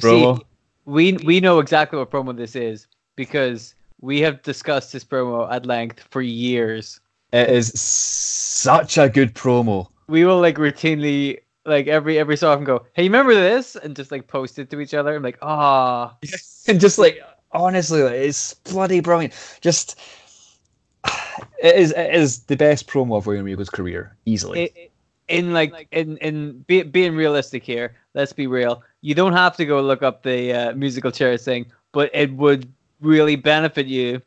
[0.00, 0.38] promo?
[0.38, 0.44] See,
[0.84, 2.86] we, we know exactly what promo this is
[3.16, 7.00] because we have discussed this promo at length for years.
[7.32, 9.88] It is such a good promo.
[10.06, 14.10] We will like routinely like every every so often go, "Hey, remember this?" and just
[14.10, 15.14] like post it to each other.
[15.14, 16.16] I'm like, "Ah,"
[16.68, 17.20] and just like
[17.52, 19.34] honestly, like, it's bloody brilliant.
[19.60, 19.98] Just
[21.62, 24.64] it is it is the best promo of William Regal's career easily.
[24.64, 24.92] It,
[25.28, 28.82] in like in in be, being realistic here, let's be real.
[29.02, 32.72] You don't have to go look up the uh, musical chairs thing, but it would
[33.00, 34.22] really benefit you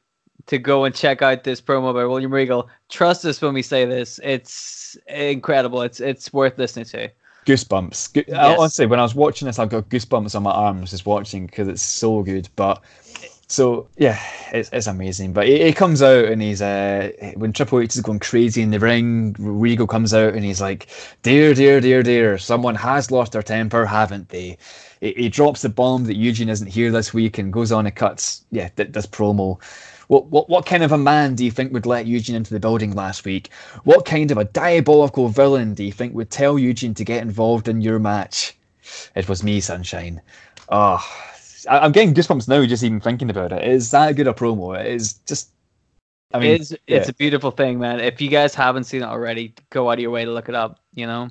[0.47, 2.69] to go and check out this promo by William Regal.
[2.89, 5.81] Trust us when we say this; it's incredible.
[5.81, 7.11] It's it's worth listening to.
[7.45, 8.13] Goosebumps.
[8.13, 8.59] Go- yes.
[8.59, 11.67] Honestly, when I was watching this, I got goosebumps on my arms just watching because
[11.67, 12.47] it's so good.
[12.55, 12.83] But
[13.51, 14.17] so yeah,
[14.53, 15.33] it's, it's amazing.
[15.33, 18.71] But he, he comes out and he's uh when Triple H is going crazy in
[18.71, 20.87] the ring, Regal comes out and he's like,
[21.21, 24.57] "Dear, dear, dear, dear, someone has lost their temper, haven't they?"
[25.01, 27.95] He, he drops the bomb that Eugene isn't here this week and goes on and
[27.95, 29.61] cuts yeah this promo.
[30.07, 32.59] What, what, what kind of a man do you think would let Eugene into the
[32.59, 33.49] building last week?
[33.85, 37.69] What kind of a diabolical villain do you think would tell Eugene to get involved
[37.69, 38.57] in your match?
[39.15, 40.21] It was me, Sunshine.
[40.67, 41.01] Oh,
[41.69, 43.63] I, am getting goosebumps now just even thinking about it.
[43.63, 44.79] It is that a good a promo?
[44.79, 45.49] It is just.
[46.33, 46.97] I mean, it's, yeah.
[46.97, 47.99] it's a beautiful thing, man.
[47.99, 50.55] If you guys haven't seen it already, go out of your way to look it
[50.55, 50.79] up.
[50.93, 51.29] You know,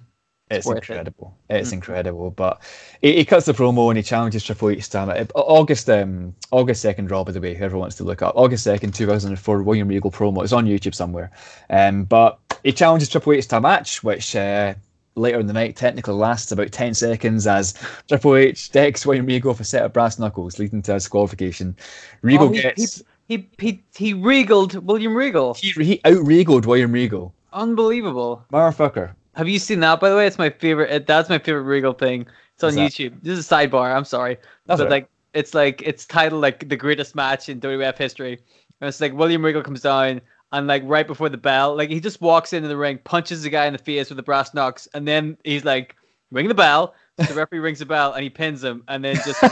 [0.50, 1.36] it's, it's incredible.
[1.48, 1.56] It.
[1.56, 1.76] It's mm-hmm.
[1.76, 2.30] incredible.
[2.30, 2.60] But
[3.00, 5.28] he, he, cuts the promo and he challenges Triple H to time.
[5.34, 8.34] August um August second Raw by the way, whoever wants to look up.
[8.36, 10.42] August second, two thousand and four, William Regal promo.
[10.42, 11.30] It's on YouTube somewhere.
[11.70, 14.74] Um, but he challenges Triple H to a match, which uh,
[15.14, 17.74] later in the night technically lasts about 10 seconds as
[18.08, 21.76] Triple H decks William Regal for a set of brass knuckles, leading to a disqualification.
[22.22, 23.02] Regal oh, he, gets.
[23.26, 25.54] He, he, he, he regaled William Regal.
[25.54, 27.34] He, he out regaled William Regal.
[27.52, 28.44] Unbelievable.
[28.52, 29.14] Motherfucker.
[29.34, 30.26] Have you seen that, by the way?
[30.26, 31.06] It's my favorite.
[31.06, 32.26] That's my favorite Regal thing.
[32.54, 33.14] It's on YouTube.
[33.22, 33.94] This is a sidebar.
[33.94, 34.36] I'm sorry.
[34.66, 34.90] That's but right.
[34.90, 38.40] like, it's like, it's titled like the greatest match in WWF history.
[38.80, 40.20] And it's like William Regal comes down
[40.52, 43.50] and like right before the bell, like he just walks into the ring, punches the
[43.50, 45.96] guy in the face with the brass knucks, and then he's like,
[46.30, 46.94] ring the bell.
[47.16, 49.42] The referee rings the bell and he pins him, and then just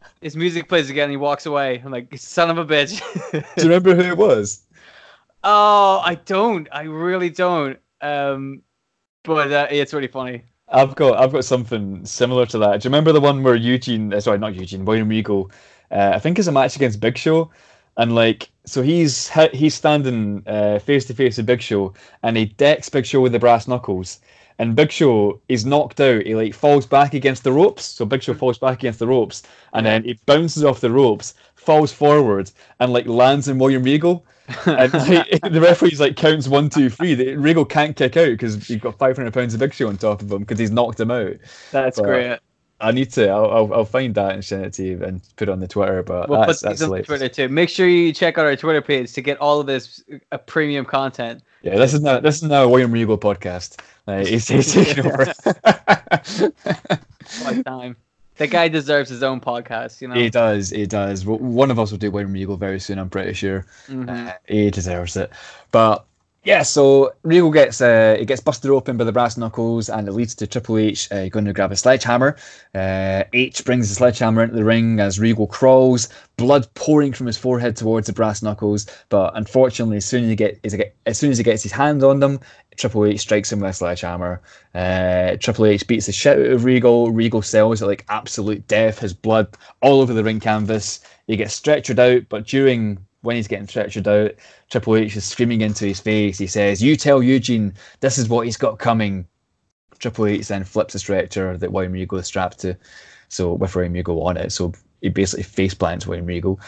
[0.20, 1.80] his music plays again and he walks away.
[1.84, 3.00] I'm like, son of a bitch.
[3.32, 4.62] Do you remember who it was?
[5.44, 6.68] Oh, I don't.
[6.72, 7.78] I really don't.
[8.00, 8.62] Um,
[9.24, 10.44] but uh, it's really funny.
[10.70, 12.80] I've got I've got something similar to that.
[12.80, 14.12] Do you remember the one where Eugene?
[14.12, 14.84] Uh, sorry, not Eugene.
[14.84, 15.50] William Regal.
[15.90, 17.50] Uh, I think it's a match against Big Show,
[17.98, 22.46] and like so he's he's standing uh, face to face with Big Show, and he
[22.46, 24.20] decks Big Show with the brass knuckles,
[24.58, 26.24] and Big Show is knocked out.
[26.24, 27.84] He like falls back against the ropes.
[27.84, 29.42] So Big Show falls back against the ropes,
[29.74, 34.24] and then he bounces off the ropes, falls forward, and like lands in William Regal.
[34.64, 37.14] and like, the referee's like counts one, two, three.
[37.14, 40.22] The, Regal can't kick out because you've got 500 pounds of Big Show on top
[40.22, 41.34] of him because he's knocked him out.
[41.72, 42.38] That's But- great.
[42.80, 43.28] I need to.
[43.28, 45.66] I'll, I'll, I'll find that and send it to you and put it on the
[45.68, 46.02] Twitter.
[46.02, 47.02] But We'll that's, put that's on.
[47.02, 47.48] Twitter too.
[47.48, 50.84] Make sure you check out our Twitter page to get all of this uh, premium
[50.84, 51.42] content.
[51.62, 53.80] Yeah, this is now this is now a William Regal podcast.
[54.06, 55.24] Like, he's, he's taking over.
[57.64, 57.96] Time?
[58.36, 60.14] The guy deserves his own podcast, you know.
[60.14, 60.70] he does.
[60.70, 61.26] He does.
[61.26, 62.98] One of us will do William Regal very soon.
[62.98, 63.66] I'm pretty sure.
[63.88, 64.08] Mhm.
[64.28, 65.30] Uh, he deserves it.
[65.72, 66.06] But
[66.48, 70.12] yeah, so Regal gets uh, it gets busted open by the brass knuckles, and it
[70.12, 72.36] leads to Triple H uh, going to grab a sledgehammer.
[72.74, 76.08] Uh, H brings the sledgehammer into the ring as Regal crawls,
[76.38, 78.86] blood pouring from his forehead towards the brass knuckles.
[79.10, 80.58] But unfortunately, as soon as he get
[81.04, 82.40] as, soon as he gets his hand on them,
[82.78, 84.40] Triple H strikes him with a sledgehammer.
[84.74, 87.10] Uh, Triple H beats the shit out of Regal.
[87.10, 89.00] Regal sells it like absolute death.
[89.00, 91.00] His blood all over the ring canvas.
[91.26, 94.34] He gets stretchered out, but during when he's getting stretchered out,
[94.70, 96.38] Triple H is screaming into his face.
[96.38, 99.26] He says, "You tell Eugene this is what he's got coming."
[99.98, 102.76] Triple H then flips the stretcher that William Regal is strapped to,
[103.28, 104.52] so with William Regal on it.
[104.52, 106.60] So he basically face plants William Regal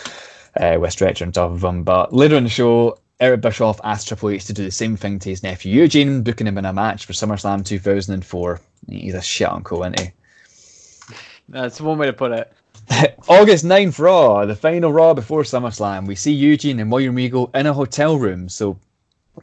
[0.59, 1.85] uh, with stretcher on top of him.
[1.85, 5.19] But later in the show, Eric Bischoff asked Triple H to do the same thing
[5.21, 8.61] to his nephew Eugene, booking him in a match for SummerSlam 2004.
[8.89, 10.11] He's a shit uncle, isn't he?
[11.49, 12.53] That's one way to put it.
[13.29, 16.07] August 9th Raw, the final Raw before SummerSlam.
[16.07, 18.49] We see Eugene and William Regal in a hotel room.
[18.49, 18.79] So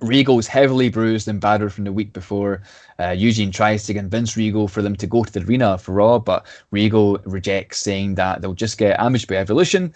[0.01, 2.61] Regal's heavily bruised and battered from the week before.
[2.99, 6.19] Uh, Eugene tries to convince Regal for them to go to the arena for Raw,
[6.19, 9.93] but Regal rejects, saying that they'll just get ambushed by Evolution.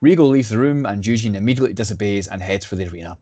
[0.00, 3.18] Regal leaves the room, and Eugene immediately disobeys and heads for the arena.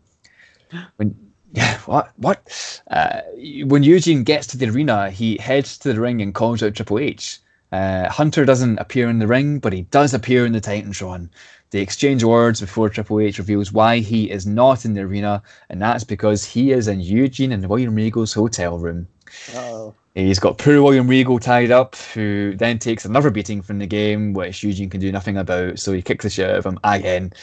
[0.95, 1.15] When
[1.51, 2.81] yeah, what what?
[2.89, 3.21] Uh,
[3.65, 6.99] when Eugene gets to the arena, he heads to the ring and calls out Triple
[6.99, 7.39] H.
[7.73, 11.27] Uh, Hunter doesn't appear in the ring, but he does appear in the Titantron.
[11.71, 15.81] They exchange words before Triple H reveals why he is not in the arena, and
[15.81, 19.07] that's because he is in Eugene and William Regal's hotel room.
[19.55, 19.95] Oh.
[20.13, 24.33] He's got poor William Regal tied up, who then takes another beating from the game,
[24.33, 25.79] which Eugene can do nothing about.
[25.79, 27.33] So he kicks the shit out of him again.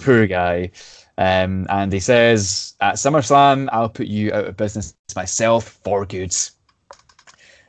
[0.00, 0.72] Poor guy.
[1.16, 6.34] Um, and he says, At SummerSlam, I'll put you out of business myself for good.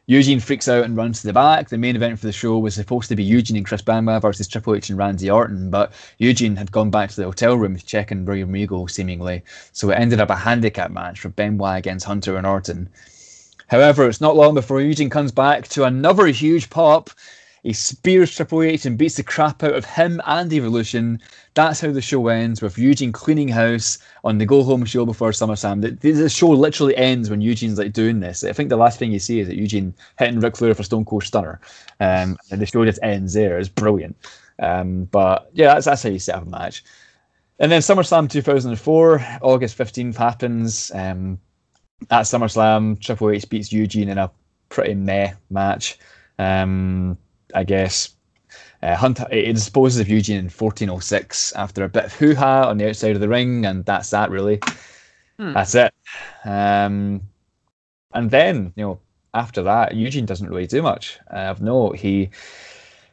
[0.09, 1.67] Eugene freaks out and runs to the back.
[1.67, 4.47] The main event for the show was supposed to be Eugene and Chris Benoit versus
[4.47, 7.85] Triple H and Randy Orton, but Eugene had gone back to the hotel room to
[7.85, 9.43] check on William Regal, seemingly.
[9.73, 12.87] So it ended up a handicap match for Benoit against Hunter and Orton.
[13.67, 17.09] However, it's not long before Eugene comes back to another huge pop.
[17.67, 21.19] He spears Triple H and beats the crap out of him and Evolution.
[21.53, 25.31] That's how the show ends, with Eugene cleaning house on the go home show before
[25.31, 25.81] SummerSlam.
[25.81, 28.45] The, the, show literally ends when Eugene's like doing this.
[28.45, 31.03] I think the last thing you see is that Eugene hitting Ric Flair for Stone
[31.03, 31.59] Cold Stunner.
[31.99, 33.59] Um, and the show just ends there.
[33.59, 34.15] It's brilliant.
[34.59, 36.85] Um, but yeah, that's, that's how you set up a match.
[37.59, 40.89] And then SummerSlam 2004, August 15th happens.
[40.95, 41.37] Um,
[42.11, 44.31] at SummerSlam, Triple H beats Eugene in a
[44.69, 45.99] pretty meh match.
[46.39, 47.17] Um,
[47.53, 48.15] I guess
[48.83, 52.77] uh, Hunter it disposes of Eugene in 1406 after a bit of hoo ha on
[52.77, 54.59] the outside of the ring, and that's that really.
[55.37, 55.53] Hmm.
[55.53, 55.93] That's it.
[56.45, 57.21] Um,
[58.13, 58.99] and then you know
[59.33, 61.19] after that, Eugene doesn't really do much.
[61.31, 62.29] Uh, of note, he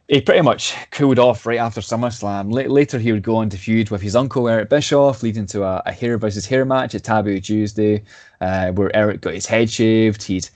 [0.08, 2.52] he pretty much cooled off right after SummerSlam.
[2.52, 5.64] La- later, he would go on to feud with his uncle Eric Bischoff, leading to
[5.64, 8.02] a, a hair versus hair match at Taboo Tuesday,
[8.40, 10.22] uh, where Eric got his head shaved.
[10.22, 10.48] He'd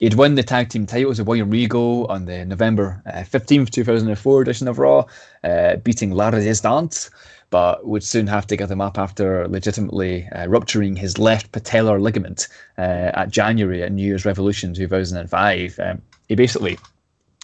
[0.00, 3.84] he'd win the tag team titles of William Regal on the November uh, fifteenth, two
[3.84, 5.04] thousand and four edition of Raw,
[5.44, 7.10] uh, beating La Resistance,
[7.50, 12.00] but would soon have to give them up after legitimately uh, rupturing his left patellar
[12.00, 15.78] ligament at January at New Year's Revolution two thousand and five.
[15.78, 16.78] Um, he basically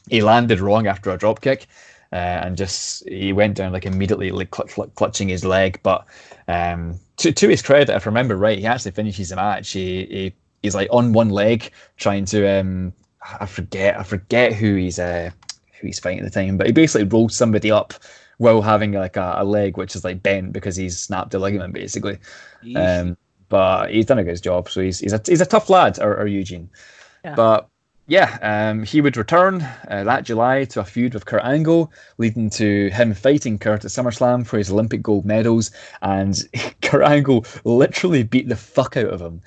[0.08, 1.66] he landed wrong after a drop kick
[2.12, 6.06] uh, and just he went down like immediately like cl- cl- clutching his leg but
[6.48, 10.06] um, to, to his credit if i remember right he actually finishes the match he,
[10.06, 10.32] he
[10.66, 12.92] he's like on one leg trying to um
[13.40, 15.30] i forget i forget who he's uh
[15.80, 17.94] who he's fighting at the time but he basically rolls somebody up
[18.38, 21.72] while having like a, a leg which is like bent because he's snapped a ligament
[21.72, 22.18] basically
[22.76, 23.16] um
[23.48, 26.16] but he's done a good job so he's he's a, he's a tough lad or,
[26.20, 26.68] or eugene
[27.24, 27.34] Yeah.
[27.34, 27.68] but
[28.08, 32.48] yeah, um, he would return uh, that July to a feud with Kurt Angle, leading
[32.50, 35.72] to him fighting Kurt at SummerSlam for his Olympic gold medals.
[36.02, 36.38] And
[36.82, 39.42] Kurt Angle literally beat the fuck out of him.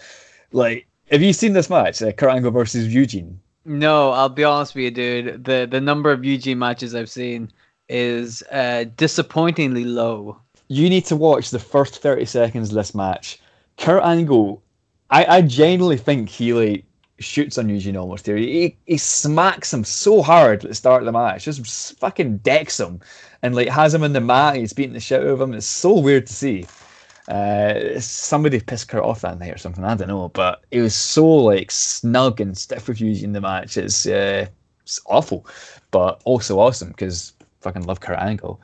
[0.52, 3.40] Like, have you seen this match, uh, Kurt Angle versus Eugene?
[3.66, 5.44] No, I'll be honest with you, dude.
[5.44, 7.52] The the number of Eugene matches I've seen
[7.88, 10.38] is uh, disappointingly low.
[10.68, 13.40] You need to watch the first thirty seconds of this match.
[13.78, 14.62] Kurt Angle,
[15.10, 16.86] I, I genuinely think he like
[17.20, 18.38] shoots on Eugene almost here.
[18.38, 22.80] He, he smacks him so hard at the start of the match, just fucking decks
[22.80, 23.02] him,
[23.42, 24.56] and like has him in the mat.
[24.56, 25.54] He's beating the shit out of him.
[25.54, 26.66] It's so weird to see.
[27.30, 29.84] Uh, somebody pissed Kurt off that night or something.
[29.84, 33.42] I don't know, but it was so like snug and stiff with Eugene in the
[33.42, 33.78] match.
[33.78, 34.48] It's, uh,
[34.82, 35.46] it's awful,
[35.92, 38.60] but also awesome because fucking love Kurt Angle.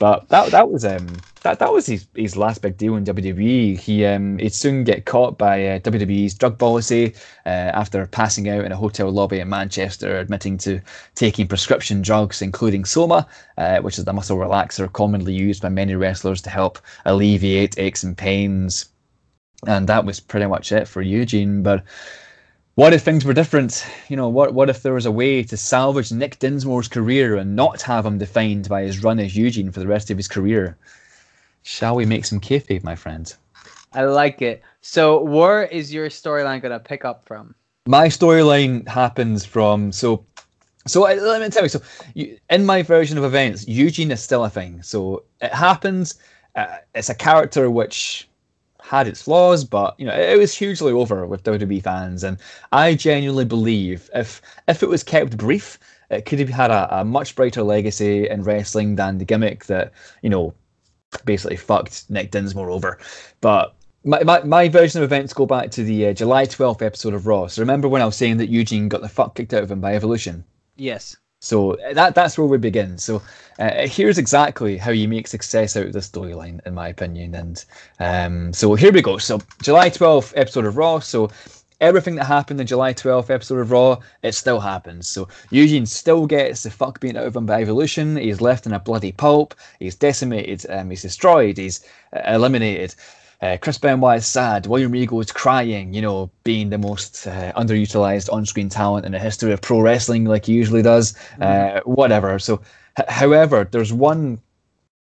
[0.00, 1.06] But that that was um
[1.42, 3.78] that that was his, his last big deal in WWE.
[3.78, 8.64] He um he'd soon get caught by uh, WWE's drug policy uh, after passing out
[8.64, 10.80] in a hotel lobby in Manchester, admitting to
[11.16, 13.26] taking prescription drugs, including Soma,
[13.58, 18.02] uh, which is the muscle relaxer commonly used by many wrestlers to help alleviate aches
[18.02, 18.86] and pains.
[19.66, 21.62] And that was pretty much it for Eugene.
[21.62, 21.84] But
[22.80, 23.84] what if things were different?
[24.08, 27.54] You know, what what if there was a way to salvage Nick Dinsmore's career and
[27.54, 30.78] not have him defined by his run as Eugene for the rest of his career?
[31.62, 33.34] Shall we make some kayfabe, my friend?
[33.92, 34.62] I like it.
[34.80, 37.54] So, where is your storyline going to pick up from?
[37.86, 40.24] My storyline happens from so.
[40.86, 41.68] So let me tell you.
[41.68, 41.82] So,
[42.14, 44.80] you, in my version of events, Eugene is still a thing.
[44.80, 46.14] So it happens.
[46.56, 48.26] Uh, it's a character which
[48.82, 52.38] had its flaws, but you know it was hugely over with WWE fans, and
[52.72, 55.78] I genuinely believe if if it was kept brief,
[56.10, 59.92] it could have had a, a much brighter legacy in wrestling than the gimmick that
[60.22, 60.54] you know
[61.24, 62.98] basically fucked Nick Dinsmore over.
[63.40, 63.74] But
[64.04, 67.26] my, my, my version of events go back to the uh, July 12th episode of
[67.26, 67.46] Raw.
[67.48, 69.80] So remember when I was saying that Eugene got the fuck kicked out of him
[69.80, 70.44] by Evolution?
[70.76, 71.16] Yes.
[71.40, 72.98] So that that's where we begin.
[72.98, 73.22] So
[73.58, 77.34] uh, here's exactly how you make success out of this storyline, in my opinion.
[77.34, 77.64] And
[77.98, 79.16] um, so here we go.
[79.16, 80.98] So July 12th episode of Raw.
[80.98, 81.30] So
[81.80, 85.08] everything that happened in July 12th episode of Raw, it still happens.
[85.08, 88.16] So Eugene still gets the fuck beaten out of him by Evolution.
[88.16, 89.54] He's left in a bloody pulp.
[89.78, 90.70] He's decimated.
[90.70, 91.56] Um, he's destroyed.
[91.56, 91.82] He's
[92.14, 92.94] uh, eliminated.
[93.42, 94.66] Uh, Chris Benoit is sad.
[94.66, 99.12] William Regal is crying, you know, being the most uh, underutilized on screen talent in
[99.12, 101.14] the history of pro wrestling, like he usually does.
[101.38, 101.42] Mm-hmm.
[101.42, 102.38] Uh, whatever.
[102.38, 102.60] So,
[102.98, 104.40] h- however, there's one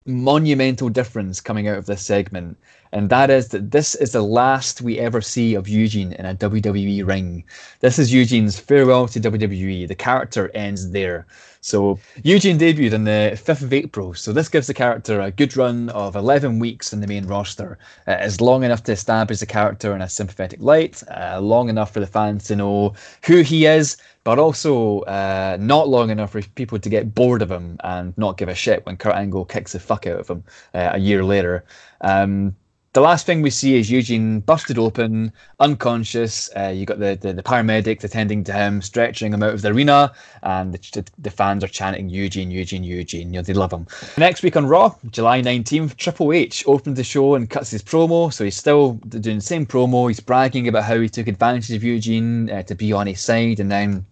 [0.05, 2.59] monumental difference coming out of this segment,
[2.93, 6.35] and that is that this is the last we ever see of Eugene in a
[6.35, 7.43] WWE ring.
[7.81, 9.89] This is Eugene's farewell to WWE.
[9.89, 11.27] The character ends there.
[11.67, 14.15] So Eugene debuted on the 5th of April.
[14.15, 17.77] So this gives the character a good run of 11 weeks in the main roster.
[18.07, 21.93] Uh, it's long enough to establish the character in a sympathetic light, uh, long enough
[21.93, 22.95] for the fans to know
[23.25, 27.51] who he is, but also uh, not long enough for people to get bored of
[27.51, 30.45] him and not give a shit when Kurt Angle kicks the fuck out of him
[30.73, 31.65] uh, a year later.
[32.01, 32.55] Um,
[32.97, 35.31] the last thing we see is Eugene busted open,
[35.61, 36.49] unconscious.
[36.57, 39.69] Uh, you got the, the, the paramedics attending to him, stretching him out of the
[39.69, 43.35] arena, and the, the, fans are chanting Eugene, Eugene, Eugene.
[43.35, 43.87] You know they love him.
[44.17, 48.33] Next week on Raw, July nineteenth, Triple H opens the show and cuts his promo.
[48.33, 50.09] So he's still doing the same promo.
[50.09, 53.61] He's bragging about how he took advantage of Eugene uh, to be on his side,
[53.61, 54.07] and then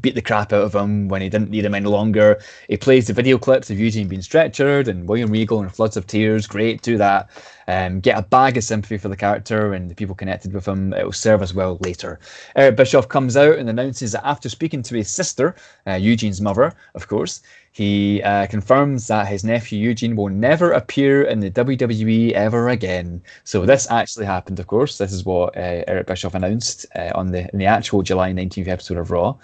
[0.00, 2.40] beat the crap out of him when he didn't need him any longer.
[2.68, 6.06] He plays the video clips of Eugene being stretchered and William Regal in floods of
[6.06, 6.46] tears.
[6.46, 7.30] Great, do that.
[7.66, 10.92] Um, get a bag of sympathy for the character and the people connected with him.
[10.92, 12.18] It will serve as well later.
[12.56, 15.54] Eric Bischoff comes out and announces that after speaking to his sister,
[15.86, 17.42] uh, Eugene's mother, of course,
[17.72, 23.20] he uh, confirms that his nephew Eugene will never appear in the WWE ever again.
[23.42, 24.98] So this actually happened, of course.
[24.98, 28.68] This is what uh, Eric Bischoff announced uh, on the in the actual July 19th
[28.68, 29.36] episode of Raw.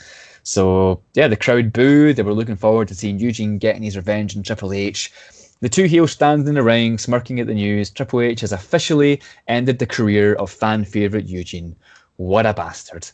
[0.44, 2.16] So yeah, the crowd booed.
[2.16, 5.12] They were looking forward to seeing Eugene getting his revenge in Triple H.
[5.60, 7.90] The two heels stand in the ring, smirking at the news.
[7.90, 11.76] Triple H has officially ended the career of fan favorite Eugene.
[12.16, 13.10] What a bastard!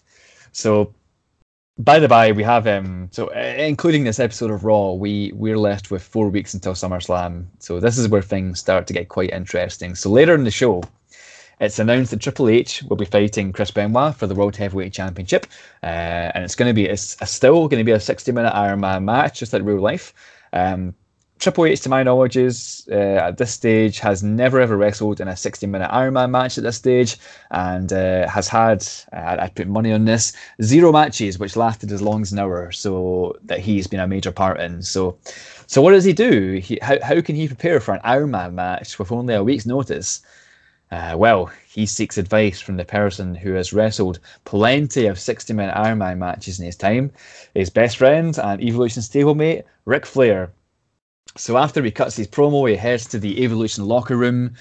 [0.53, 0.95] So,
[1.77, 5.59] by the by, we have um so uh, including this episode of Raw, we we're
[5.59, 7.47] left with four weeks until SummerSlam.
[7.59, 9.97] So this is where things start to get quite interesting.
[9.97, 10.85] So later in the show,
[11.61, 15.47] it's announced that Triple H will be fighting Chris Benoit for the World Heavyweight Championship,
[15.83, 18.81] uh, and it's going to be it's still going to be a 60 minute Iron
[18.81, 20.15] Man match, just like real life.
[20.53, 20.95] Um,
[21.39, 25.29] Triple H, to my knowledge, is uh, at this stage has never ever wrestled in
[25.29, 27.19] a 60 minute Ironman match at this stage,
[27.51, 30.33] and uh, has had uh, I put money on this
[30.63, 34.33] zero matches which lasted as long as an hour, so that he's been a major
[34.33, 34.83] part in.
[34.83, 35.19] So,
[35.67, 36.55] so what does he do?
[36.55, 40.23] He, how how can he prepare for an Ironman match with only a week's notice?
[40.91, 45.75] Uh, well, he seeks advice from the person who has wrestled plenty of 60 minute
[45.75, 47.11] Ironman matches in his time,
[47.55, 50.53] his best friend and Evolution stablemate, Ric Flair.
[51.37, 54.55] So after he cuts his promo, he heads to the Evolution locker room.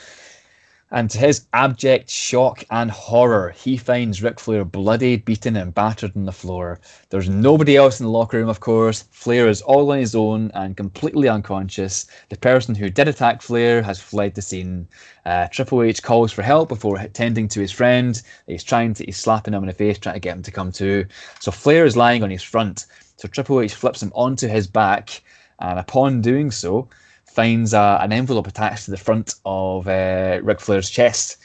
[0.92, 6.16] And to his abject shock and horror, he finds Ric Flair bloody, beaten, and battered
[6.16, 6.80] on the floor.
[7.10, 9.04] There's nobody else in the locker room, of course.
[9.12, 12.06] Flair is all on his own and completely unconscious.
[12.30, 14.88] The person who did attack Flair has fled the scene.
[15.26, 18.22] Uh, Triple H calls for help before tending to his friend.
[18.48, 20.72] He's trying to, he's slapping him in the face, trying to get him to come
[20.74, 21.06] to.
[21.40, 22.86] So Flair is lying on his front.
[23.18, 25.22] So Triple H flips him onto his back,
[25.60, 26.90] and upon doing so,
[27.26, 31.38] finds a, an envelope attached to the front of uh, Ric Flair's chest,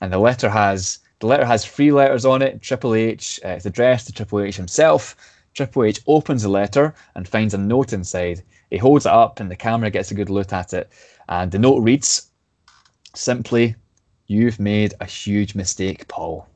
[0.00, 2.60] and the letter has the letter has three letters on it.
[2.62, 3.40] Triple H.
[3.44, 5.16] Uh, it's addressed to Triple H himself.
[5.54, 8.42] Triple H opens the letter and finds a note inside.
[8.70, 10.90] He holds it up, and the camera gets a good look at it.
[11.28, 12.30] And the note reads,
[13.14, 13.74] simply,
[14.26, 16.46] "You've made a huge mistake, Paul."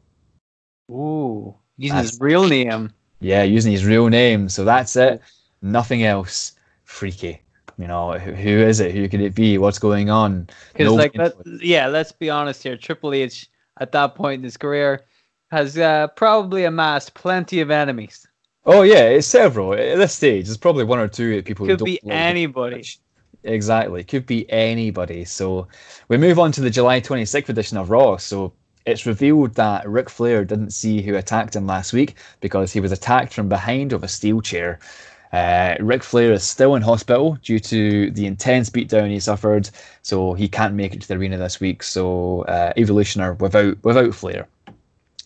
[0.90, 2.92] Ooh, using that's, his real name.
[3.20, 4.48] Yeah, using his real name.
[4.48, 5.22] So that's it.
[5.62, 6.52] Nothing else.
[6.90, 7.40] Freaky.
[7.78, 8.92] You know, who, who is it?
[8.92, 9.56] Who could it be?
[9.56, 10.48] What's going on?
[10.72, 12.76] Because, like, let, yeah, let's be honest here.
[12.76, 15.06] Triple H, at that point in his career,
[15.50, 18.26] has uh, probably amassed plenty of enemies.
[18.66, 20.46] Oh yeah, it's several at this stage.
[20.46, 21.64] There's probably one or two people.
[21.64, 22.84] Who could be anybody.
[23.44, 25.24] Exactly, could be anybody.
[25.24, 25.68] So
[26.08, 28.18] we move on to the July 26th edition of Raw.
[28.18, 28.52] So
[28.84, 32.92] it's revealed that Ric Flair didn't see who attacked him last week because he was
[32.92, 34.80] attacked from behind with a steel chair.
[35.32, 39.70] Uh, Ric Flair is still in hospital due to the intense beatdown he suffered,
[40.02, 41.82] so he can't make it to the arena this week.
[41.82, 44.48] So uh, Evolution are without without Flair.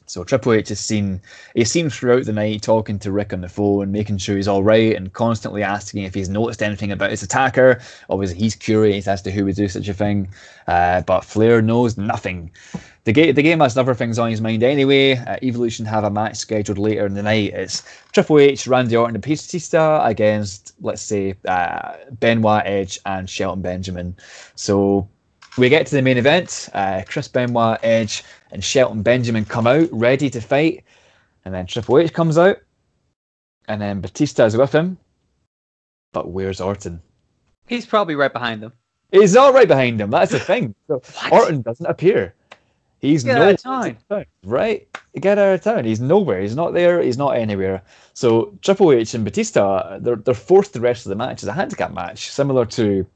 [0.07, 1.21] So Triple H has seen
[1.55, 4.63] he's seen throughout the night talking to Ric on the phone, making sure he's all
[4.63, 7.81] right, and constantly asking if he's noticed anything about his attacker.
[8.11, 10.29] Obviously, he's curious as to who would do such a thing,
[10.67, 12.51] uh, but Flair knows nothing.
[13.05, 15.17] The game, the game has other things on his mind anyway.
[15.17, 17.53] Uh, Evolution have a match scheduled later in the night.
[17.53, 17.83] It's
[18.13, 24.17] Triple H, Randy Orton, and Batista against, let's say, uh, Benoit, Edge, and Shelton Benjamin.
[24.55, 25.07] So
[25.59, 26.71] we get to the main event.
[26.73, 30.83] Uh, Chris Benoit, Edge, and Shelton Benjamin come out ready to fight,
[31.45, 32.57] and then Triple H comes out,
[33.69, 34.97] and then Batista is with him.
[36.13, 37.03] But where's Orton?
[37.67, 38.73] He's probably right behind them.
[39.13, 40.11] He's not right behind him.
[40.11, 40.75] That's the thing.
[40.87, 42.35] So Orton doesn't appear.
[43.05, 44.27] He's Get out of town.
[44.45, 44.89] Right?
[45.21, 45.85] Get out of town.
[45.85, 46.41] He's nowhere.
[46.41, 47.03] He's not there.
[47.03, 47.83] He's not anywhere.
[48.15, 51.53] So Triple H and Batista, they're, they're forced the rest of the match as a
[51.53, 53.07] handicap match, similar to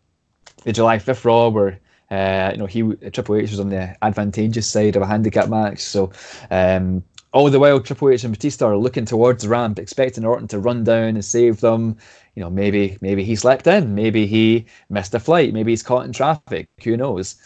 [0.65, 1.81] the July 5th Raw, where
[2.11, 5.81] uh, you know he Triple H was on the advantageous side of a handicap match.
[5.81, 6.13] So
[6.51, 10.49] um, all the while, Triple H and Batista are looking towards the ramp, expecting Orton
[10.49, 11.97] to run down and save them.
[12.35, 16.05] You know, maybe maybe he slept in, maybe he missed a flight, maybe he's caught
[16.05, 16.69] in traffic.
[16.85, 17.37] Who knows?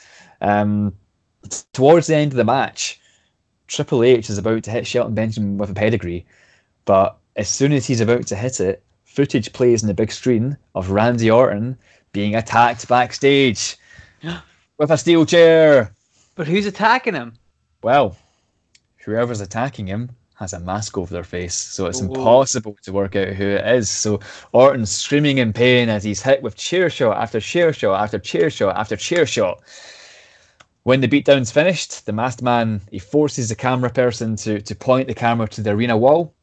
[0.40, 0.95] Um,
[1.72, 3.01] towards the end of the match,
[3.66, 6.26] Triple H is about to hit Shelton Benjamin with a pedigree,
[6.84, 10.57] but as soon as he's about to hit it, footage plays in the big screen
[10.74, 11.76] of Randy Orton
[12.12, 13.76] being attacked backstage
[14.78, 15.93] with a steel chair.
[16.34, 17.34] But who's attacking him?
[17.82, 18.16] Well,
[19.05, 22.07] whoever's attacking him has a mask over their face, so it's Ooh.
[22.07, 23.90] impossible to work out who it is.
[23.90, 24.20] So
[24.53, 28.51] Orton's screaming in pain as he's hit with chair shot after chair shot after chair
[28.51, 29.62] shot after chair shot.
[30.85, 35.07] When the beatdown's finished, the masked man he forces the camera person to, to point
[35.07, 36.35] the camera to the arena wall,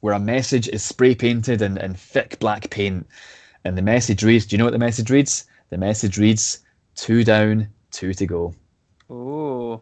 [0.00, 3.08] where a message is spray painted in, in thick black paint.
[3.64, 5.46] And the message reads, Do you know what the message reads?
[5.70, 6.60] The message reads,
[6.94, 8.54] two down, two to go.
[9.10, 9.80] Ooh.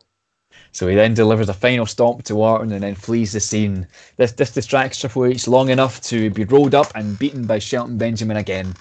[0.73, 3.87] So he then delivers a final stomp to Orton and then flees the scene.
[4.17, 7.99] This this distracts Triple H long enough to be rolled up and beaten by Shelton
[7.99, 8.75] Benjamin again.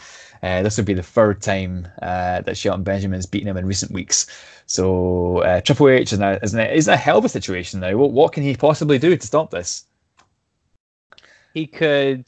[0.44, 3.66] Uh, this would be the third time uh, that Shelton Benjamin has beaten him in
[3.66, 4.28] recent weeks.
[4.66, 7.24] So uh, Triple H is in, a, is, in a, is in a hell of
[7.24, 7.96] a situation now.
[7.96, 9.86] What, what can he possibly do to stop this?
[11.54, 12.26] He could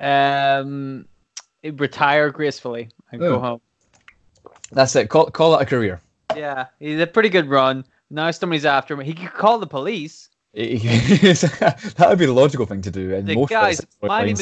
[0.00, 1.06] um,
[1.62, 3.34] retire gracefully and oh.
[3.34, 3.60] go home.
[4.72, 5.08] That's it.
[5.08, 6.00] Call, call it a career.
[6.36, 7.84] Yeah, he's a pretty good run.
[8.10, 9.00] Now somebody's after him.
[9.00, 10.28] He could call the police.
[10.54, 13.14] that would be the logical thing to do.
[13.14, 14.36] And the guys, my name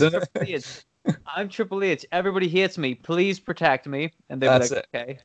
[0.47, 0.85] is.
[1.27, 2.05] I'm Triple H.
[2.13, 2.95] Everybody hates me.
[2.95, 4.13] Please protect me.
[4.31, 4.87] And they're like, it.
[4.95, 5.19] okay.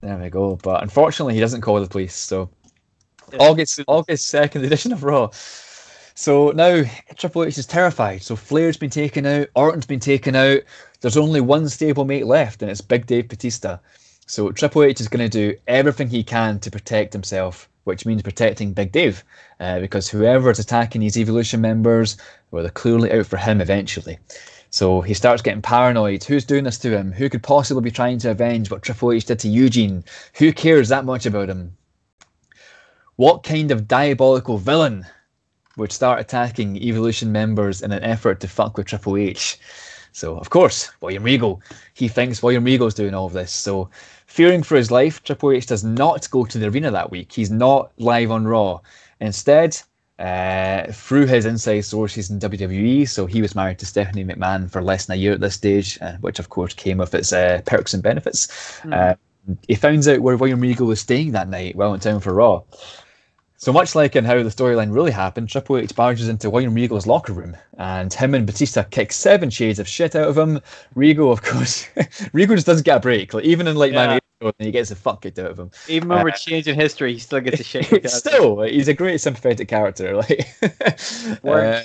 [0.00, 0.56] There we go.
[0.56, 2.14] But unfortunately, he doesn't call the police.
[2.14, 2.50] So
[3.32, 3.38] yeah.
[3.40, 5.30] August August second edition of Raw.
[6.14, 6.82] So now
[7.16, 8.22] Triple H is terrified.
[8.22, 10.60] So Flair's been taken out, Orton's been taken out.
[11.00, 13.78] There's only one stablemate left, and it's Big Dave Batista.
[14.26, 18.22] So Triple H is going to do everything he can to protect himself, which means
[18.22, 19.22] protecting Big Dave,
[19.60, 22.16] uh, because whoever is attacking these Evolution members,
[22.50, 24.18] well, they're clearly out for him eventually.
[24.70, 26.24] So he starts getting paranoid.
[26.24, 27.12] Who's doing this to him?
[27.12, 30.04] Who could possibly be trying to avenge what Triple H did to Eugene?
[30.34, 31.76] Who cares that much about him?
[33.16, 35.06] What kind of diabolical villain
[35.76, 39.58] would start attacking Evolution members in an effort to fuck with Triple H?
[40.12, 41.62] So, of course, William Regal,
[41.94, 43.52] he thinks William Regal's doing all of this.
[43.52, 43.88] So,
[44.26, 47.32] fearing for his life, Triple H does not go to the arena that week.
[47.32, 48.80] He's not live on Raw.
[49.20, 49.80] Instead,
[50.18, 54.82] uh, through his inside sources in WWE, so he was married to Stephanie McMahon for
[54.82, 57.60] less than a year at this stage, uh, which of course came with its uh,
[57.66, 58.48] perks and benefits.
[58.82, 59.16] Mm.
[59.66, 62.62] he finds out where William Regal was staying that night while in town for Raw.
[63.60, 67.08] So much like in how the storyline really happened, Triple H barges into William Regal's
[67.08, 70.60] locker room, and him and Batista kick seven shades of shit out of him.
[70.94, 71.88] Regal, of course,
[72.32, 73.34] Regal just doesn't get a break.
[73.34, 74.06] Like even in like yeah.
[74.06, 74.20] Man,
[74.58, 75.70] he gets the fuck kicked out of him.
[75.88, 78.10] Even when uh, we're changing history, he still gets a shit.
[78.10, 80.22] still, he's a great sympathetic character.
[80.28, 80.48] Like,
[81.44, 81.82] uh,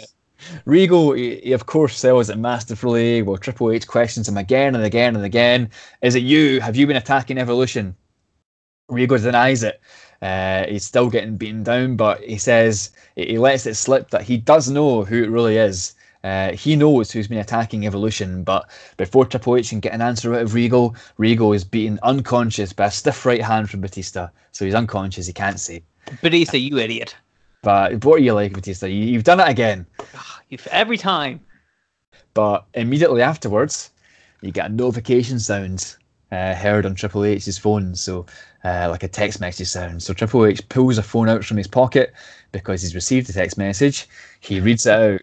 [0.65, 3.21] Regal, he, he, of course sells it masterfully.
[3.21, 5.69] Well, Triple H questions him again and again and again.
[6.01, 6.59] Is it you?
[6.59, 7.95] Have you been attacking Evolution?
[8.89, 9.81] Regal denies it.
[10.21, 14.37] Uh, he's still getting beaten down, but he says he lets it slip that he
[14.37, 15.93] does know who it really is.
[16.23, 20.33] Uh, he knows who's been attacking Evolution, but before Triple H can get an answer
[20.33, 24.29] out of Regal, Regal is beaten unconscious by a stiff right hand from Batista.
[24.51, 25.83] So he's unconscious, he can't see.
[26.21, 27.15] Batista, you idiot.
[27.61, 28.87] But what are you like, Batista?
[28.87, 29.85] You, have done it again.
[30.71, 31.41] Every time.
[32.33, 33.91] But immediately afterwards,
[34.41, 35.95] you get a notification sound
[36.31, 37.95] uh, heard on Triple H's phone.
[37.95, 38.25] So
[38.63, 40.01] uh, like a text message sound.
[40.01, 42.13] So Triple H pulls a phone out from his pocket
[42.51, 44.07] because he's received a text message.
[44.39, 45.21] He reads it out.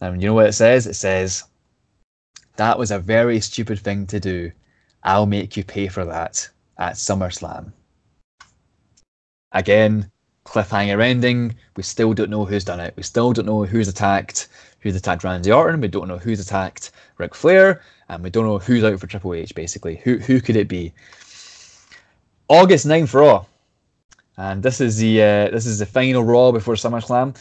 [0.00, 0.86] And you know what it says?
[0.86, 1.44] It says,
[2.56, 4.52] That was a very stupid thing to do.
[5.02, 7.72] I'll make you pay for that at SummerSlam.
[9.52, 10.10] Again,
[10.44, 11.54] cliffhanger ending.
[11.76, 12.94] We still don't know who's done it.
[12.96, 14.48] We still don't know who's attacked,
[14.80, 15.80] who's attacked Randy Orton.
[15.80, 19.34] We don't know who's attacked Ric Flair, and we don't know who's out for Triple
[19.34, 19.54] H.
[19.54, 20.92] Basically, who who could it be?
[22.48, 23.44] August 9th Raw.
[24.36, 27.36] And this is the uh, this is the final Raw before SummerSlam.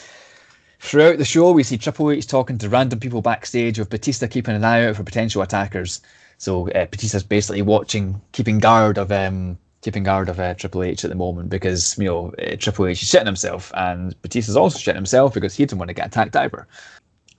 [0.80, 4.56] Throughout the show, we see Triple H talking to random people backstage, with Batista keeping
[4.56, 6.02] an eye out for potential attackers.
[6.38, 11.04] So uh, Batista's basically watching, keeping guard of um, keeping guard of uh, Triple H
[11.04, 14.78] at the moment because you know uh, Triple H is shitting himself, and Batista's also
[14.78, 16.68] shitting himself because he didn't want to get attacked either.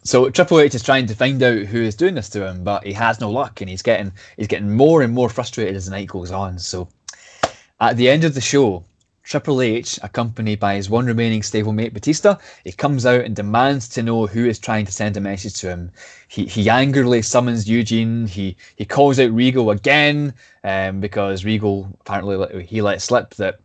[0.03, 2.85] So Triple H is trying to find out who is doing this to him, but
[2.85, 5.93] he has no luck, and he's getting he's getting more and more frustrated as the
[5.93, 6.59] night goes on.
[6.59, 6.89] So
[7.81, 8.85] at the end of the show,
[9.29, 14.03] Triple H, accompanied by his one remaining stablemate Batista, he comes out and demands to
[14.03, 15.93] know who is trying to send a message to him.
[16.29, 18.27] He he angrily summons Eugene.
[18.27, 20.33] He he calls out Regal again
[20.65, 23.61] um, because Regal apparently he let slip that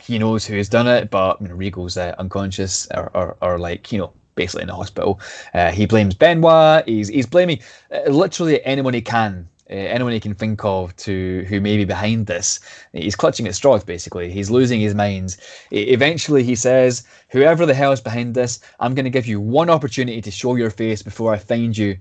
[0.00, 3.56] he knows who has done it, but you know, Regal's uh, unconscious or, or, or
[3.56, 5.20] like you know basically in the hospital.
[5.54, 6.88] Uh, he blames Benoit.
[6.88, 7.60] He's he's blaming
[7.92, 11.84] uh, literally anyone he can uh, anyone he can think of to who may be
[11.84, 12.58] behind this.
[12.92, 14.30] He's clutching at straws, basically.
[14.30, 15.36] He's losing his mind.
[15.70, 19.68] Eventually, he says, Whoever the hell is behind this, I'm going to give you one
[19.68, 21.98] opportunity to show your face before I find you.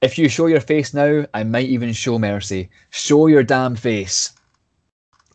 [0.00, 2.70] If you show your face now, I might even show mercy.
[2.90, 4.32] Show your damn face.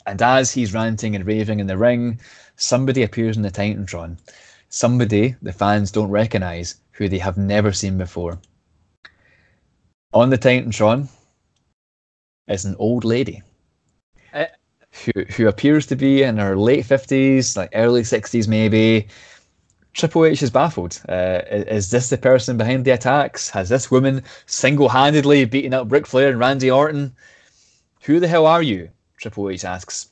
[0.07, 2.19] And as he's ranting and raving in the ring,
[2.55, 4.17] somebody appears in the Titantron.
[4.69, 8.39] Somebody the fans don't recognize, who they have never seen before.
[10.13, 11.07] On the Titantron,
[12.49, 13.41] is an old lady
[14.33, 14.45] uh,
[14.91, 19.07] who who appears to be in her late fifties, like early sixties, maybe.
[19.93, 21.01] Triple H is baffled.
[21.09, 23.49] Uh, is this the person behind the attacks?
[23.49, 27.13] Has this woman single-handedly beaten up Ric Flair and Randy Orton?
[28.03, 28.89] Who the hell are you?
[29.17, 30.09] Triple H asks.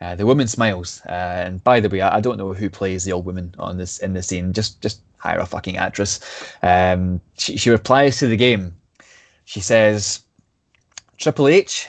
[0.00, 3.04] Uh, the woman smiles, uh, and by the way, I, I, don't know who plays
[3.04, 4.52] the old woman on this in the scene.
[4.52, 6.20] Just just hire a fucking actress.
[6.62, 8.74] Um, she, she replies to the game.
[9.46, 10.20] She says,
[11.16, 11.88] Triple H,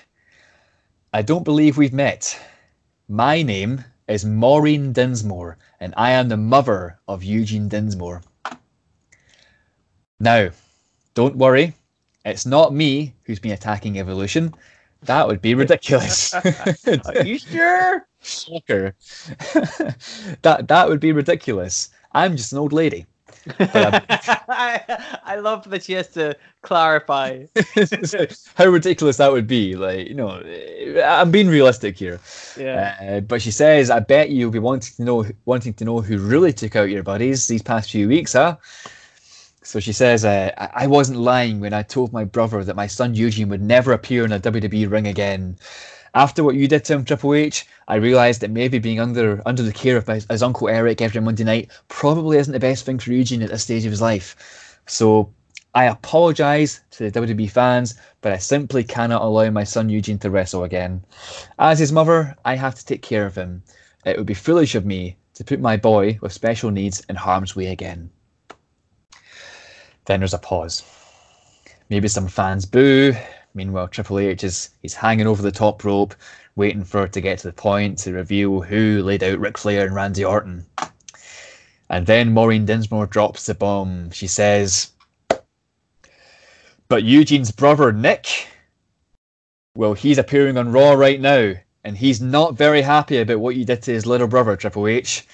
[1.12, 2.40] I don't believe we've met.
[3.08, 8.22] My name is Maureen Dinsmore, and I am the mother of Eugene Dinsmore.
[10.20, 10.50] Now,
[11.16, 11.74] don't worry,
[12.24, 14.54] it's not me who's been attacking evolution.
[15.04, 16.34] That would be ridiculous.
[16.34, 18.08] Are you sure?
[18.22, 18.96] Shocker.
[20.42, 21.90] that that would be ridiculous.
[22.12, 23.06] I'm just an old lady.
[23.60, 27.46] I, I love that she has to clarify
[28.56, 29.76] how ridiculous that would be.
[29.76, 30.42] Like, you know,
[31.04, 32.20] I'm being realistic here.
[32.58, 32.98] Yeah.
[33.02, 36.18] Uh, but she says, "I bet you'll be wanting to know, wanting to know who
[36.18, 38.58] really took out your buddies these past few weeks, huh?"
[39.64, 43.16] So she says, uh, "I wasn't lying when I told my brother that my son
[43.16, 45.58] Eugene would never appear in a WWE ring again."
[46.16, 49.62] after what you did to him, Triple H, I realised that maybe being under under
[49.64, 52.98] the care of his, his, uncle Eric every Monday night probably isn't the best thing
[53.00, 54.80] for Eugene at this stage of his life.
[54.88, 55.32] So
[55.76, 60.32] I apologise to the WWE fans, but I simply cannot allow my son Eugene to
[60.32, 61.04] wrestle again.
[61.60, 63.62] As his mother, I have to take care of him.
[64.06, 67.56] It would be foolish of me to put my boy with special needs in harm's
[67.56, 68.10] way again.
[70.06, 70.84] Then there's a pause.
[71.90, 73.14] Maybe some fans boo.
[73.54, 76.16] Meanwhile, Triple H is he's hanging over the top rope,
[76.56, 79.86] waiting for it to get to the point to reveal who laid out Ric Flair
[79.86, 80.66] and Randy Orton.
[81.90, 84.12] And then Maureen Dinsmore drops the bomb.
[84.12, 84.92] She says,
[86.88, 88.48] But Eugene's brother, Nick,
[89.76, 91.54] well, he's appearing on Raw right now,
[91.84, 95.28] and he's not very happy about what you did to his little brother, Triple H.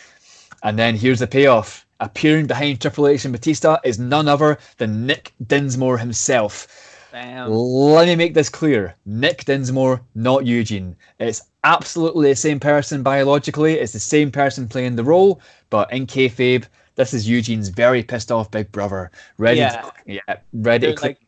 [0.64, 1.86] And then here's the payoff.
[2.00, 6.91] Appearing behind Triple H and Batista is none other than Nick Dinsmore himself.
[7.14, 8.96] Let me make this clear.
[9.06, 10.96] Nick Dinsmore, not Eugene.
[11.20, 13.74] It's absolutely the same person biologically.
[13.80, 18.32] It's the same person playing the role, but in kayfabe, this is Eugene's very pissed
[18.32, 19.82] off big brother, ready, Yeah.
[19.82, 21.28] to, yeah, ready They're to click like,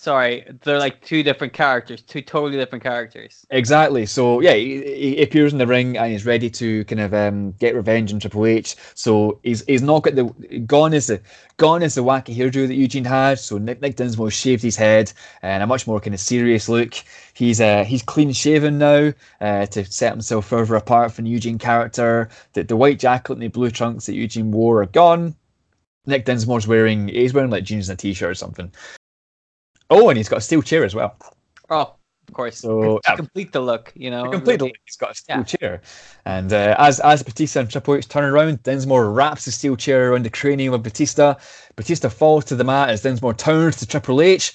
[0.00, 3.44] sorry, they're like two different characters, two totally different characters.
[3.50, 4.06] Exactly.
[4.06, 7.52] So yeah, he, he appears in the ring and he's ready to kind of um,
[7.52, 8.76] get revenge on Triple H.
[8.94, 10.24] So he's he's not got the
[10.60, 11.20] gone is the
[11.58, 13.38] gone is the wacky hairdo that Eugene had.
[13.38, 16.94] So Nick Nick Dinsmore shaved his head and a much more kind of serious look.
[17.34, 21.58] He's uh he's clean shaven now uh, to set himself further apart from the Eugene
[21.58, 22.30] character.
[22.54, 25.34] The the white jacket and the blue trunks that Eugene wore are gone.
[26.06, 28.72] Nick Dinsmore's wearing he's wearing like jeans and a t-shirt or something.
[29.90, 31.16] Oh, and he's got a steel chair as well.
[31.68, 31.94] Oh,
[32.28, 32.58] of course.
[32.58, 34.30] So to complete the look, you know.
[34.30, 34.68] completely.
[34.68, 34.80] really.
[34.86, 35.42] He's got a steel Yeah.
[35.44, 35.82] chair,
[36.24, 40.12] and uh, as as Batista and Triple H turn around, Dinsmore wraps the steel chair
[40.12, 41.34] around the cranium of Batista.
[41.76, 44.52] Batista falls to the mat as Dinsmore turns to Triple H.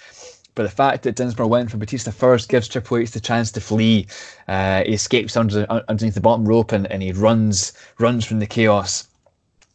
[0.55, 3.59] But the fact that Dinsmore went for Batista first gives Triple H the chance to
[3.59, 4.07] flee.
[4.47, 8.47] Uh, he escapes under underneath the bottom rope and, and he runs runs from the
[8.47, 9.05] chaos.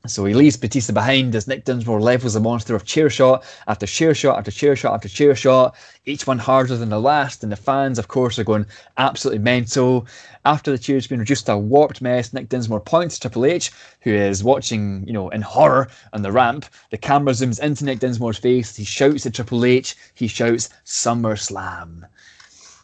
[0.06, 3.86] So he leaves Batista behind as Nick Dinsmore levels the monster of chair shot after
[3.86, 5.76] chair shot after chair shot after chair shot,
[6.06, 7.42] each one harder than the last.
[7.42, 8.64] And the fans, of course, are going
[8.96, 10.06] absolutely mental.
[10.46, 13.72] After the chair's been reduced to a warped mess, Nick Dinsmore points to Triple H,
[14.00, 16.64] who is watching, you know, in horror on the ramp.
[16.90, 18.74] The camera zooms into Nick Dinsmore's face.
[18.76, 19.96] He shouts at Triple H.
[20.14, 22.04] He shouts SummerSlam.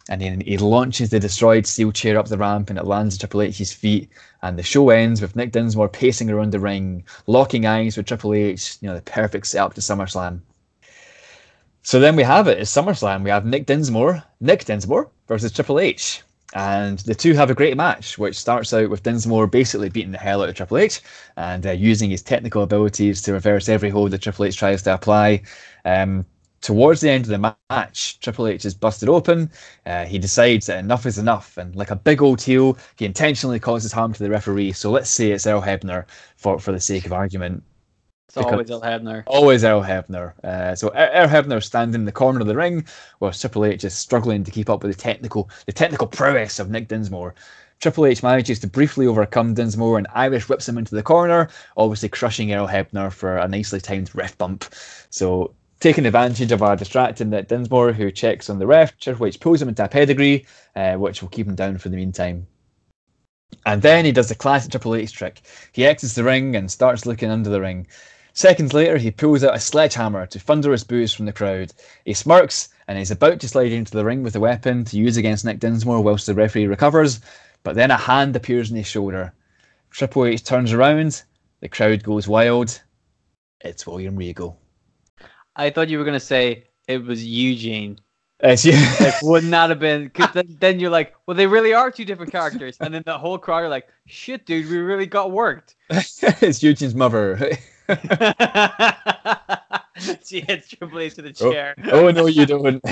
[0.09, 3.21] And then he launches the destroyed steel chair up the ramp and it lands at
[3.21, 4.09] Triple H's feet.
[4.43, 8.35] And the show ends with Nick Dinsmore pacing around the ring, locking eyes with Triple
[8.35, 10.41] H, you know, the perfect setup to SummerSlam.
[11.83, 12.59] So then we have it.
[12.59, 13.25] It's SummerSlam.
[13.25, 16.23] We have Nick Dinsmore, Nick Dinsmore versus Triple H.
[16.55, 20.19] And the two have a great match, which starts out with Dinsmore basically beating the
[20.19, 21.01] hell out of Triple H
[21.37, 24.95] and uh, using his technical abilities to reverse every hold that Triple H tries to
[24.95, 25.43] apply.
[25.85, 26.25] Um,
[26.61, 29.51] towards the end of the match, Triple H is busted open.
[29.85, 33.61] Uh, he decides that enough is enough, and like a big old heel, he intentionally
[33.61, 34.73] causes harm to the referee.
[34.73, 37.63] So let's say it's Earl Hebner for for the sake of argument.
[38.29, 39.23] It's always Earl Hebner.
[39.27, 40.45] Always Earl Hebner.
[40.45, 42.85] Uh, so Earl Hebner standing in the corner of the ring,
[43.19, 46.71] while Triple H is struggling to keep up with the technical the technical prowess of
[46.71, 47.35] Nick Dinsmore.
[47.81, 52.09] Triple H manages to briefly overcome Dinsmore and Irish whips him into the corner, obviously
[52.09, 54.65] crushing Earl Hebner for a nicely timed ref bump.
[55.11, 59.41] So taking advantage of a distracted Nick Dinsmore, who checks on the ref, Triple H
[59.41, 62.47] pulls him into a pedigree, uh, which will keep him down for the meantime.
[63.65, 65.43] And then he does the classic Triple H trick.
[65.73, 67.87] He exits the ring and starts looking under the ring.
[68.33, 71.73] Seconds later, he pulls out a sledgehammer to thunderous boos from the crowd.
[72.05, 75.17] He smirks and is about to slide into the ring with the weapon to use
[75.17, 77.21] against Nick Dinsmore whilst the referee recovers,
[77.63, 79.33] but then a hand appears on his shoulder.
[79.91, 81.23] Triple H turns around,
[81.61, 82.83] the crowd goes wild.
[83.61, 84.61] It's William Regal.
[85.57, 87.99] I thought you were gonna say it was Eugene.
[88.41, 88.73] It's you.
[89.01, 90.05] Like, wouldn't have been?
[90.05, 93.17] Because then, then you're like, well, they really are two different characters, and then the
[93.17, 95.75] whole crowd are like, shit, dude, we really got worked.
[95.91, 97.39] it's Eugene's mother.
[100.25, 101.53] she hits Triple H to the Oh.
[101.53, 101.75] chair.
[101.91, 102.83] oh no, you don't.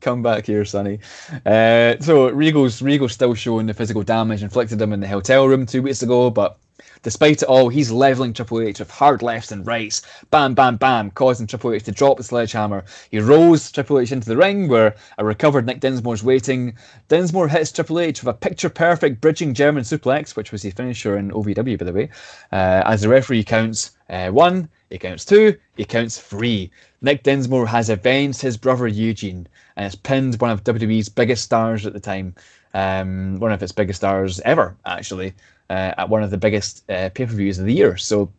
[0.00, 0.98] Come back here, Sonny.
[1.46, 5.66] Uh, so Regal's Regal's still showing the physical damage inflicted him in the hotel room
[5.66, 6.58] two weeks ago, but
[7.02, 11.10] despite it all, he's leveling Triple H with hard lefts and rights, bam, bam, bam,
[11.10, 12.84] causing Triple H to drop the sledgehammer.
[13.10, 16.74] He rolls Triple H into the ring, where a recovered Nick Dinsmore's waiting.
[17.08, 21.30] Dinsmore hits Triple H with a picture-perfect bridging German suplex, which was his finisher in
[21.30, 22.08] OVW, by the way.
[22.52, 26.70] Uh, as the referee counts uh, one, he counts two, he counts three.
[27.00, 31.86] Nick Dinsmore has avenged his brother Eugene and has pinned one of WWE's biggest stars
[31.86, 32.34] at the time,
[32.74, 35.32] um, one of its biggest stars ever, actually,
[35.70, 37.96] uh, at one of the biggest uh, pay per views of the year.
[37.96, 38.32] So,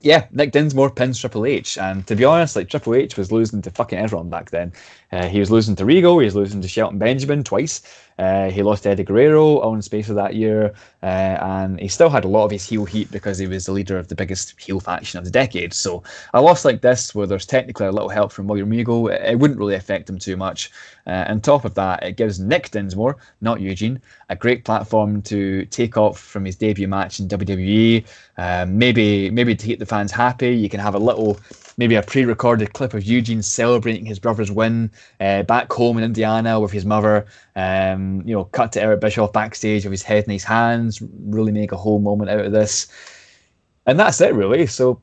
[0.00, 3.62] yeah, Nick Dinsmore pins Triple H, and to be honest, like Triple H was losing
[3.62, 4.72] to fucking everyone back then.
[5.10, 7.82] Uh, he was losing to Regal, he was losing to Shelton Benjamin twice.
[8.18, 12.10] Uh, he lost to Eddie Guerrero all in space that year, uh, and he still
[12.10, 14.60] had a lot of his heel heat because he was the leader of the biggest
[14.60, 15.72] heel faction of the decade.
[15.72, 16.02] So
[16.34, 19.38] a loss like this, where there's technically a little help from William Regal, it, it
[19.38, 20.70] wouldn't really affect him too much.
[21.06, 25.64] Uh, on top of that, it gives Nick Dinsmore, not Eugene, a great platform to
[25.66, 28.04] take off from his debut match in WWE.
[28.38, 30.54] Um, maybe maybe to the the fans happy.
[30.54, 31.38] You can have a little,
[31.76, 36.58] maybe a pre-recorded clip of Eugene celebrating his brother's win uh, back home in Indiana
[36.58, 37.26] with his mother.
[37.54, 41.02] Um, you know, cut to Eric Bischoff backstage with his head in his hands.
[41.24, 42.88] Really make a whole moment out of this,
[43.86, 44.66] and that's it really.
[44.66, 45.00] So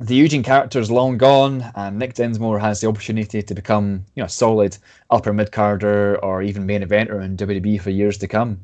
[0.00, 4.22] the Eugene character is long gone, and Nick Dinsmore has the opportunity to become, you
[4.22, 4.76] know, a solid
[5.10, 8.60] upper mid carder or even main eventer in WWE for years to come.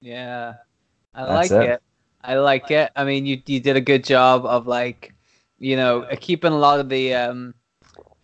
[0.00, 0.54] Yeah,
[1.14, 1.70] I That's like it.
[1.70, 1.82] it.
[2.22, 2.90] I like it.
[2.94, 5.13] I mean, you you did a good job of like,
[5.58, 7.54] you know, keeping a lot of the um,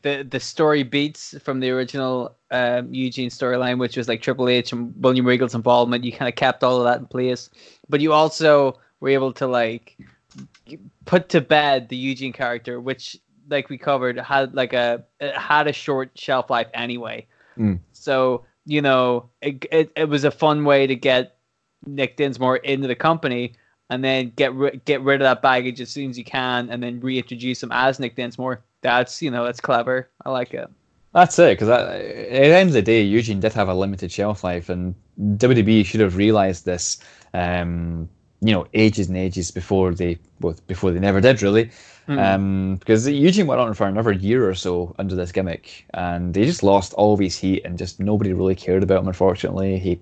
[0.03, 4.73] the the story beats from the original um, Eugene storyline, which was like Triple H
[4.73, 6.05] and William Regal's involvement.
[6.05, 7.51] You kind of kept all of that in place,
[7.89, 9.97] but you also were able to like
[11.05, 13.17] put to bed the Eugene character, which
[13.49, 17.27] like we covered had like a had a short shelf life anyway.
[17.59, 17.81] Mm.
[17.93, 21.37] So you know it, it it was a fun way to get
[21.87, 23.55] Nick Dinsmore into the company
[23.91, 26.83] and then get ri- get rid of that baggage as soon as you can, and
[26.83, 28.63] then reintroduce him as Nick Dinsmore.
[28.81, 30.09] That's you know that's clever.
[30.25, 30.71] I like it.
[31.13, 34.45] That's it, because at the end of the day, Eugene did have a limited shelf
[34.45, 36.99] life, and WWE should have realized this.
[37.35, 38.09] Um,
[38.43, 41.71] you know, ages and ages before they well, before they never did really.
[42.09, 42.35] Mm.
[42.35, 46.45] Um, because Eugene went on for another year or so under this gimmick, and they
[46.45, 49.09] just lost all of his heat, and just nobody really cared about him.
[49.09, 50.01] Unfortunately, he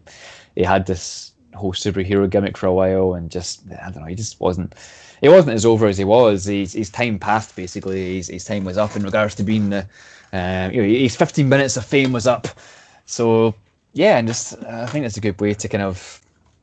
[0.55, 4.15] he had this whole superhero gimmick for a while, and just I don't know, he
[4.15, 4.75] just wasn't.
[5.21, 6.45] He wasn't as over as he was.
[6.45, 8.17] His, his time passed basically.
[8.17, 9.89] His, his time was up in regards to being the,
[10.33, 12.47] uh, you know, his 15 minutes of fame was up.
[13.07, 13.55] So
[13.95, 16.21] yeah, and just I think that's a good way to kind of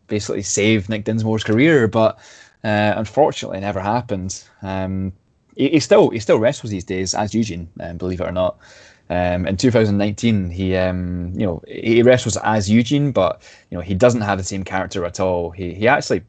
[0.07, 2.17] basically save Nick Dinsmore's career, but
[2.63, 4.43] uh, unfortunately, never happened.
[4.61, 5.13] Um,
[5.55, 8.57] he, he, still he still wrestles these days as Eugene, um, believe it or not.
[9.09, 13.93] Um, in 2019, he um, you know he wrestles as Eugene, but you know he
[13.93, 15.51] doesn't have the same character at all.
[15.51, 16.23] He he actually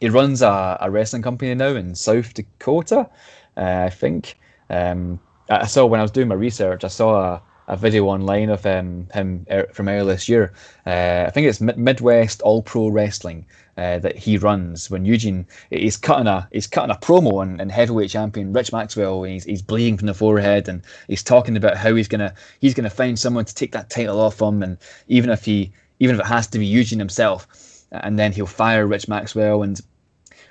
[0.00, 3.08] he runs a, a wrestling company now in South Dakota,
[3.56, 4.38] uh, I think.
[4.70, 5.18] Um,
[5.50, 8.64] I saw when I was doing my research, I saw a, a video online of
[8.66, 10.52] um, him er, from earlier this year.
[10.86, 13.46] Uh, I think it's Midwest All Pro Wrestling
[13.78, 14.90] uh, that he runs.
[14.90, 19.22] When Eugene he's cutting a he's cutting a promo and, and heavyweight champion Rich Maxwell,
[19.22, 22.74] and he's he's bleeding from the forehead, and he's talking about how he's gonna he's
[22.74, 26.20] gonna find someone to take that title off him, and even if he even if
[26.20, 27.46] it has to be Eugene himself,
[27.92, 29.62] and then he'll fire Rich Maxwell.
[29.62, 29.80] And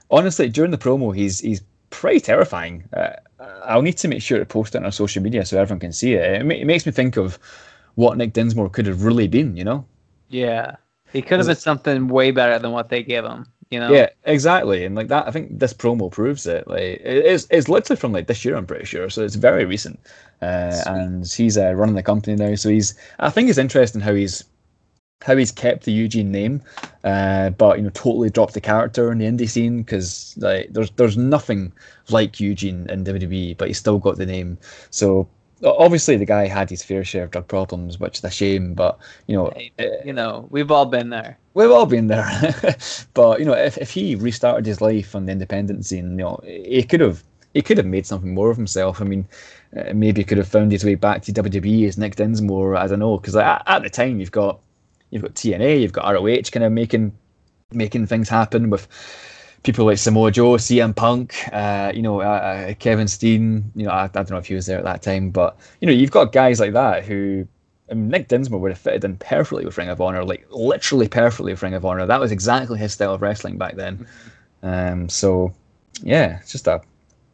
[0.10, 2.86] honestly, during the promo, he's he's pretty terrifying.
[2.96, 3.14] Uh,
[3.66, 5.94] I'll need to make sure to post it on our social media so everyone can
[5.94, 6.42] see it.
[6.42, 7.38] It, ma- it makes me think of
[7.96, 9.86] what Nick Dinsmore could have really been, you know?
[10.30, 10.76] Yeah.
[11.14, 13.92] He could have been something way better than what they gave him, you know?
[13.92, 14.86] Yeah, exactly.
[14.86, 16.68] And like that, I think this promo proves it.
[16.68, 19.10] Like it's, it's literally from like this year, I'm pretty sure.
[19.10, 20.00] So it's very recent.
[20.42, 22.56] Uh, and he's uh, running the company now.
[22.56, 24.44] So he's, I think it's interesting how he's
[25.24, 26.62] how he's kept the Eugene name,
[27.04, 30.92] uh, but you know, totally dropped the character in the indie scene because like there's
[30.92, 31.74] there's nothing
[32.10, 34.58] like Eugene in WWE, but he's still got the name.
[34.92, 35.28] So
[35.64, 38.74] obviously the guy had his fair share of drug problems, which is a shame.
[38.74, 38.98] But
[39.28, 39.54] you know,
[40.06, 41.38] you know, we've all been there.
[41.54, 42.78] We've all been there.
[43.14, 46.40] but you know, if if he restarted his life on the independent scene, you know,
[46.44, 49.02] he could have he could have made something more of himself.
[49.02, 49.28] I mean,
[49.76, 52.76] uh, maybe he could have found his way back to WWE as Nick Dinsmore.
[52.76, 54.60] I don't know, because at, at the time you've got
[55.10, 57.18] you've got TNA, you've got ROH kind of making
[57.72, 58.88] making things happen with
[59.64, 63.72] people like Samoa Joe, CM Punk, uh, you know, uh, uh, Kevin Steen.
[63.76, 65.88] You know, I, I, don't know if he was there at that time, but you
[65.88, 67.48] know, you've got guys like that who.
[67.90, 71.08] I mean, Nick Dinsmore would have fitted in perfectly with Ring of Honor, like literally
[71.08, 72.06] perfectly with Ring of Honor.
[72.06, 74.08] That was exactly his style of wrestling back then.
[74.64, 75.54] Um, so,
[76.02, 76.82] yeah, it's just a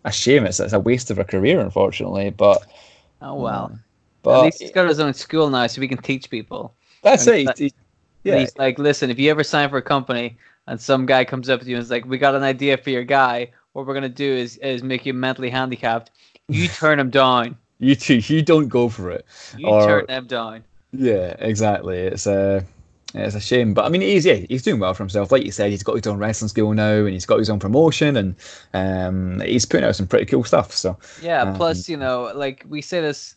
[0.06, 0.46] a shame.
[0.46, 2.30] It's, it's a waste of a career, unfortunately.
[2.32, 2.66] But
[3.22, 3.66] oh well.
[3.66, 3.84] Um,
[4.22, 6.74] but at least he's got his own school now, so we can teach people.
[7.02, 7.74] That's and it.
[8.24, 8.40] Yeah.
[8.40, 11.62] He's like, listen, if you ever sign for a company and some guy comes up
[11.62, 14.10] to you and is like, we got an idea for your guy, what we're gonna
[14.10, 16.12] do is is make you mentally handicapped.
[16.48, 17.58] You turn him down.
[17.80, 18.16] You too.
[18.16, 19.26] You don't go for it.
[19.58, 20.64] You or, turn them down.
[20.92, 21.98] Yeah, exactly.
[21.98, 22.64] It's a.
[23.14, 25.32] it's a shame, but I mean, he's yeah, he's doing well for himself.
[25.32, 27.60] Like you said, he's got his own wrestling school now, and he's got his own
[27.60, 28.36] promotion, and
[28.74, 30.72] um, he's putting out some pretty cool stuff.
[30.72, 31.42] So yeah.
[31.42, 33.36] Um, plus, you know, like we say this,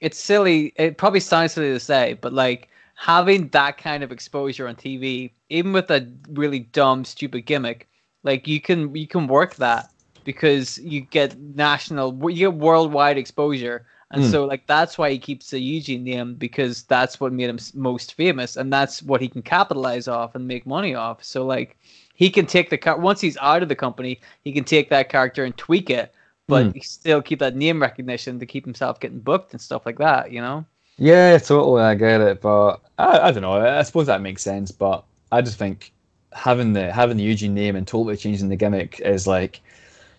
[0.00, 0.72] it's silly.
[0.76, 5.30] It probably sounds silly to say, but like having that kind of exposure on TV,
[5.50, 7.88] even with a really dumb, stupid gimmick,
[8.24, 9.90] like you can you can work that
[10.24, 14.30] because you get national, you get worldwide exposure, and mm.
[14.30, 18.14] so like that's why he keeps the Eugene name because that's what made him most
[18.14, 21.22] famous, and that's what he can capitalize off and make money off.
[21.22, 21.76] So like
[22.14, 25.10] he can take the car once he's out of the company, he can take that
[25.10, 26.14] character and tweak it,
[26.48, 26.82] but mm.
[26.82, 30.32] still keep that name recognition to keep himself getting booked and stuff like that.
[30.32, 30.64] You know.
[30.98, 31.82] Yeah, totally.
[31.82, 33.52] I get it, but I, I don't know.
[33.60, 35.92] I suppose that makes sense, but I just think
[36.32, 39.60] having the having the Eugene name and totally changing the gimmick is like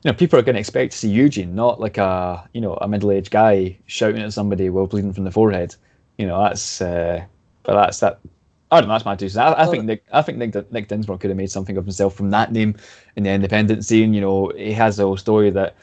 [0.04, 2.76] you know, people are going to expect to see Eugene, not like a you know
[2.76, 5.76] a middle-aged guy shouting at somebody while bleeding from the forehead.
[6.18, 7.26] You know, that's uh,
[7.64, 8.20] but that's that.
[8.72, 8.96] I don't know.
[8.96, 9.56] That's my two cents.
[9.58, 10.04] I, I think Nick.
[10.12, 12.76] I think Nick, Nick Dinsmore could have made something of himself from that name
[13.16, 14.14] in the independent scene.
[14.14, 15.76] You know, he has a whole story that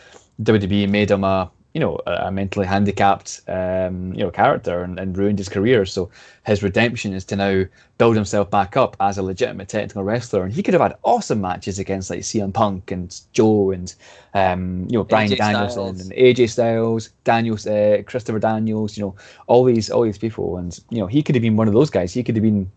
[0.43, 5.19] WWE made him a you know a, mentally handicapped um, you know character and, and,
[5.19, 5.85] ruined his career.
[5.85, 6.09] So
[6.47, 7.65] his redemption is to now
[7.99, 11.41] build himself back up as a legitimate technical wrestler, and he could have had awesome
[11.41, 13.93] matches against like CM Punk and Joe and
[14.35, 16.01] um, you know Bryan AJ Danielson Styles.
[16.01, 19.17] and AJ Styles, Daniels, uh, Christopher Daniels, you know
[19.49, 21.91] all these all these people, and you know he could have been one of those
[21.91, 22.15] guys.
[22.15, 22.71] He could have been.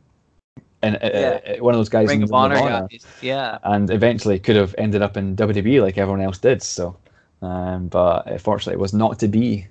[0.84, 1.40] And yeah.
[1.58, 2.88] uh, one of those guys Ring in of Honor, Honor,
[3.20, 6.62] yeah, and eventually could have ended up in WWE like everyone else did.
[6.62, 6.96] So,
[7.42, 9.68] um, but unfortunately, it was not to be.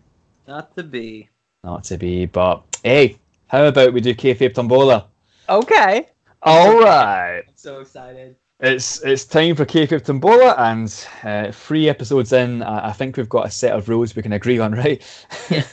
[0.46, 1.28] Not to be.
[1.64, 2.26] Not to be.
[2.26, 5.06] But hey, how about we do kayfabe tombola?
[5.48, 6.06] Okay.
[6.42, 7.42] All right.
[7.46, 8.36] I'm so excited.
[8.60, 13.28] It's it's time for kayfabe tombola, and uh, three episodes in, I, I think we've
[13.28, 15.02] got a set of rules we can agree on, right?
[15.50, 15.64] Yeah.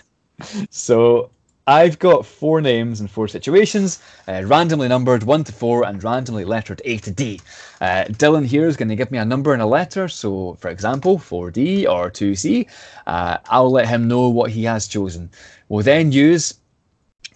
[0.70, 1.30] so
[1.66, 6.44] I've got four names and four situations, uh, randomly numbered 1 to 4 and randomly
[6.44, 7.40] lettered A to D.
[7.80, 10.70] Uh, Dylan here is going to give me a number and a letter, so for
[10.70, 12.68] example, 4D or 2C.
[13.08, 15.30] Uh, I'll let him know what he has chosen.
[15.70, 16.56] We'll then use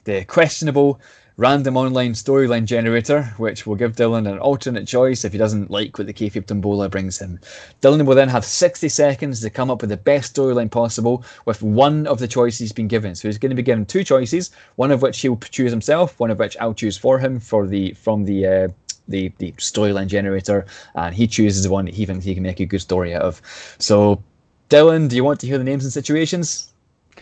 [0.04, 1.00] the questionable
[1.38, 5.98] random online storyline generator, which will give Dylan an alternate choice if he doesn't like
[5.98, 7.40] what the kayfabe tombola brings him.
[7.82, 11.62] Dylan will then have 60 seconds to come up with the best storyline possible with
[11.62, 13.14] one of the choices he's been given.
[13.14, 16.32] So he's going to be given two choices, one of which he'll choose himself, one
[16.32, 18.68] of which I'll choose for him for the from the uh,
[19.08, 20.66] the, the storyline generator,
[20.96, 23.22] and he chooses the one that he thinks he can make a good story out
[23.22, 23.42] of.
[23.80, 24.22] So,
[24.70, 26.74] Dylan, do you want to hear the names and situations?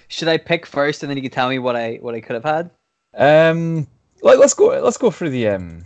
[0.07, 2.33] Should I pick first, and then you can tell me what I what I could
[2.33, 2.71] have had?
[3.17, 3.87] Um,
[4.21, 4.67] let, us go.
[4.81, 5.49] Let's go through the.
[5.49, 5.85] Um,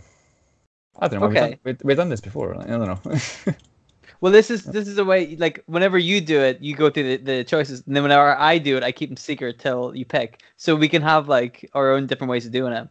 [0.98, 1.26] I don't know.
[1.26, 1.58] Okay.
[1.64, 2.56] We've, done, we've done this before.
[2.60, 3.54] I don't know.
[4.20, 5.36] well, this is this is a way.
[5.36, 8.58] Like whenever you do it, you go through the, the choices, and then whenever I
[8.58, 10.42] do it, I keep them secret till you pick.
[10.56, 12.88] So we can have like our own different ways of doing it.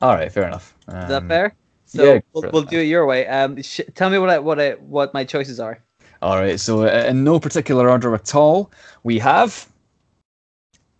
[0.00, 0.74] All right, fair enough.
[0.88, 1.54] Um, is that um, fair?
[1.84, 3.26] So yeah, we'll, we'll do it your way.
[3.26, 5.82] Um, sh- tell me what I, what I, what my choices are.
[6.22, 6.60] All right.
[6.60, 8.70] So uh, in no particular order at all,
[9.02, 9.68] we have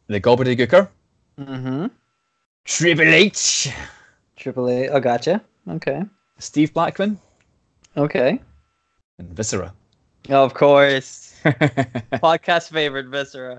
[0.08, 0.88] the Gobbledygooker.
[1.38, 1.86] Mm-hmm.
[2.64, 3.68] Triple H.
[4.36, 4.88] Triple A.
[4.88, 5.42] Oh, gotcha.
[5.68, 6.02] Okay.
[6.38, 7.18] Steve Blackman.
[7.96, 8.40] Okay.
[9.18, 9.74] And Viscera.
[10.28, 11.38] Oh, of course.
[11.44, 13.58] Podcast favorite Viscera.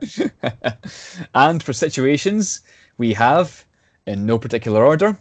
[1.35, 2.61] and for situations,
[2.97, 3.65] we have,
[4.05, 5.17] in no particular order,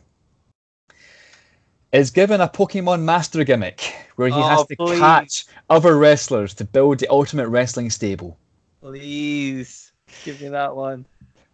[1.93, 4.99] is given a Pokemon Master gimmick where he oh, has to please.
[4.99, 8.39] catch other wrestlers to build the ultimate wrestling stable.
[8.81, 9.93] Please
[10.25, 11.05] give me that one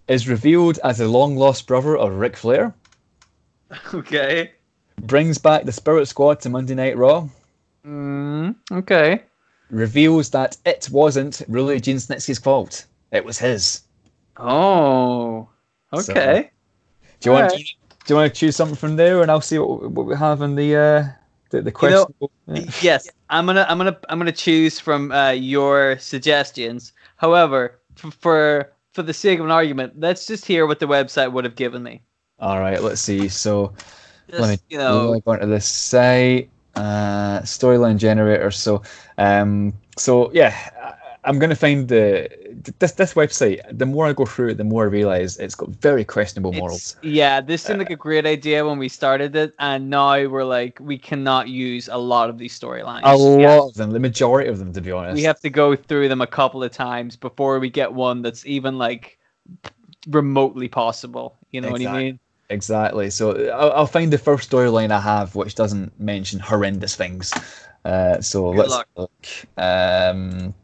[0.09, 2.74] is revealed as the long lost brother of Ric Flair.
[3.92, 4.52] Okay.
[5.02, 7.28] Brings back the Spirit Squad to Monday Night Raw.
[7.86, 9.22] Mm, okay.
[9.70, 12.86] Reveals that it wasn't really Gene Snitsky's fault.
[13.12, 13.82] It was his.
[14.36, 15.48] Oh.
[15.92, 16.50] Okay.
[17.02, 17.59] So, do you want right.
[17.59, 17.64] to,
[18.04, 20.42] do you want to choose something from there, and I'll see what, what we have
[20.42, 21.04] in the uh,
[21.50, 22.07] the, the question?
[22.20, 26.92] You know, yes, I'm gonna I'm gonna I'm gonna choose from uh, your suggestions.
[27.16, 31.30] However, for, for for the sake of an argument, let's just hear what the website
[31.30, 32.01] would have given me.
[32.40, 33.28] All right, let's see.
[33.28, 33.74] So
[34.26, 38.51] just, let me you know, go into this site, uh, storyline generator.
[38.51, 38.82] So,
[39.18, 40.97] um, so yeah,
[41.27, 42.29] I'm going to find the
[42.79, 43.61] this this website.
[43.77, 46.97] The more I go through it, the more I realize it's got very questionable morals.
[47.03, 50.27] It's, yeah, this seemed uh, like a great idea when we started it, and now
[50.27, 53.03] we're like, we cannot use a lot of these storylines.
[53.05, 55.16] A lot of them, the majority of them, to be honest.
[55.16, 58.47] We have to go through them a couple of times before we get one that's
[58.47, 59.18] even like
[60.09, 61.37] remotely possible.
[61.51, 61.87] You know exactly.
[61.87, 62.18] what I mean?
[62.49, 63.11] Exactly.
[63.11, 67.33] So I'll, I'll find the first storyline I have, which doesn't mention horrendous things.
[67.85, 68.89] Uh, so Good let's luck.
[68.97, 69.27] look.
[69.57, 70.55] Um,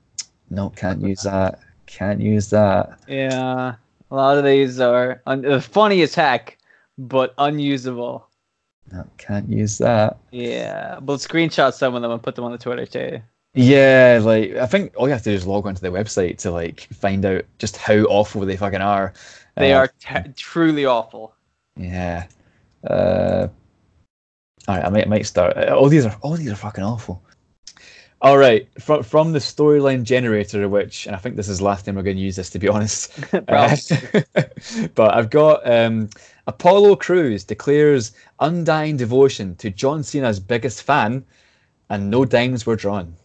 [0.52, 1.58] no, can't use that.
[1.86, 2.98] Can't use that.
[3.08, 3.74] Yeah,
[4.10, 6.58] a lot of these are un- funny as heck,
[6.96, 8.28] but unusable.
[8.92, 10.18] No, can't use that.
[10.30, 13.20] Yeah, but screenshot some of them and put them on the Twitter too.
[13.54, 16.50] Yeah, like I think all you have to do is log onto the website to
[16.50, 19.12] like find out just how awful they fucking are.
[19.56, 21.34] They uh, are t- truly awful.
[21.76, 22.26] Yeah.
[22.88, 23.48] Uh,
[24.68, 25.56] all right, I might I might start.
[25.68, 27.22] All these are all these are fucking awful.
[28.22, 31.84] All right, from from the storyline generator, which and I think this is the last
[31.84, 33.12] time we're going to use this, to be honest.
[33.34, 33.76] uh,
[34.94, 36.08] but I've got um,
[36.46, 41.24] Apollo Crews declares undying devotion to John Cena's biggest fan,
[41.90, 43.16] and no dimes were drawn.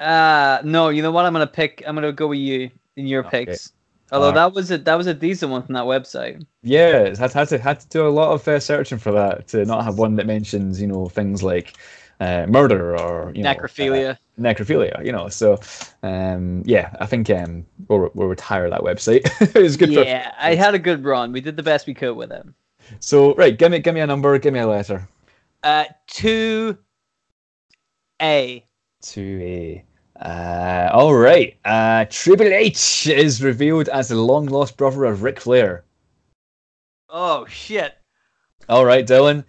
[0.00, 1.26] Uh no, you know what?
[1.26, 1.84] I'm gonna pick.
[1.86, 3.44] I'm gonna go with you in your okay.
[3.44, 3.72] picks.
[4.10, 6.44] Although that was a that was a decent one from that website.
[6.62, 9.64] Yeah, had had to had to do a lot of uh, searching for that to
[9.64, 11.76] not have one that mentions you know things like
[12.20, 14.12] uh, murder or you know, Necrophilia.
[14.12, 15.04] uh, necrophilia.
[15.04, 15.58] You know, so
[16.02, 19.22] um, yeah, I think um, we'll, we'll retire that website.
[19.56, 19.94] it was good.
[19.94, 21.32] for- yeah, I had a good run.
[21.32, 22.46] We did the best we could with it.
[23.00, 25.08] So right, give me give me a number, give me a letter.
[25.62, 26.76] Uh, two
[28.20, 28.64] A.
[29.02, 29.84] Two A.
[30.22, 31.56] Uh, all right.
[31.64, 35.84] Uh, Triple H is revealed as the long lost brother of Ric Flair.
[37.08, 37.94] Oh shit.
[38.68, 39.44] All right, Dylan,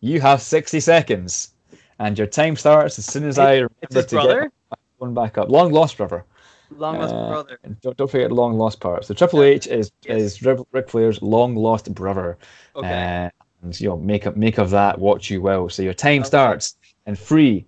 [0.00, 1.53] you have sixty seconds,
[1.98, 4.42] and your time starts as soon as I remember to brother.
[4.42, 5.48] get my phone back up.
[5.48, 6.24] Long lost brother.
[6.70, 7.58] Long lost Uh, brother.
[7.82, 9.04] Don't, don't forget long lost part.
[9.04, 10.20] So Triple H is Yes.
[10.20, 12.36] is Ric Ric Flair's long lost brother.
[12.76, 12.88] Okay.
[12.88, 13.30] Uh,
[13.62, 15.68] and you know, make up make of that what you will.
[15.68, 16.26] So your time Okay.
[16.28, 16.76] starts
[17.06, 17.66] in three,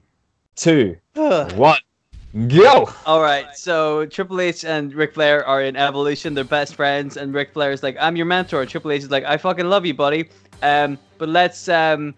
[0.54, 1.80] two, one,
[2.48, 2.90] go.
[3.06, 6.34] All right, so Triple H and Ric Flair are in Evolution.
[6.34, 9.24] They're best friends, and Ric Flair is like, "I'm your mentor." Triple H is like,
[9.24, 10.28] "I fucking love you, buddy."
[10.62, 12.14] Um, but let's um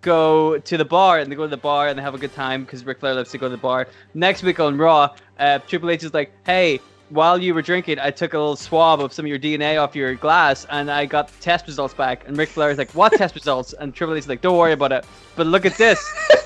[0.00, 2.34] go to the bar, and they go to the bar and they have a good
[2.34, 3.88] time because Ric Flair loves to go to the bar.
[4.14, 8.10] Next week on Raw, uh, Triple H is like, "Hey." While you were drinking, I
[8.10, 11.30] took a little swab of some of your DNA off your glass, and I got
[11.42, 12.26] test results back.
[12.26, 14.72] And Ric Flair is like, "What test results?" And Triple H is like, "Don't worry
[14.72, 15.04] about it,
[15.36, 16.00] but look at this."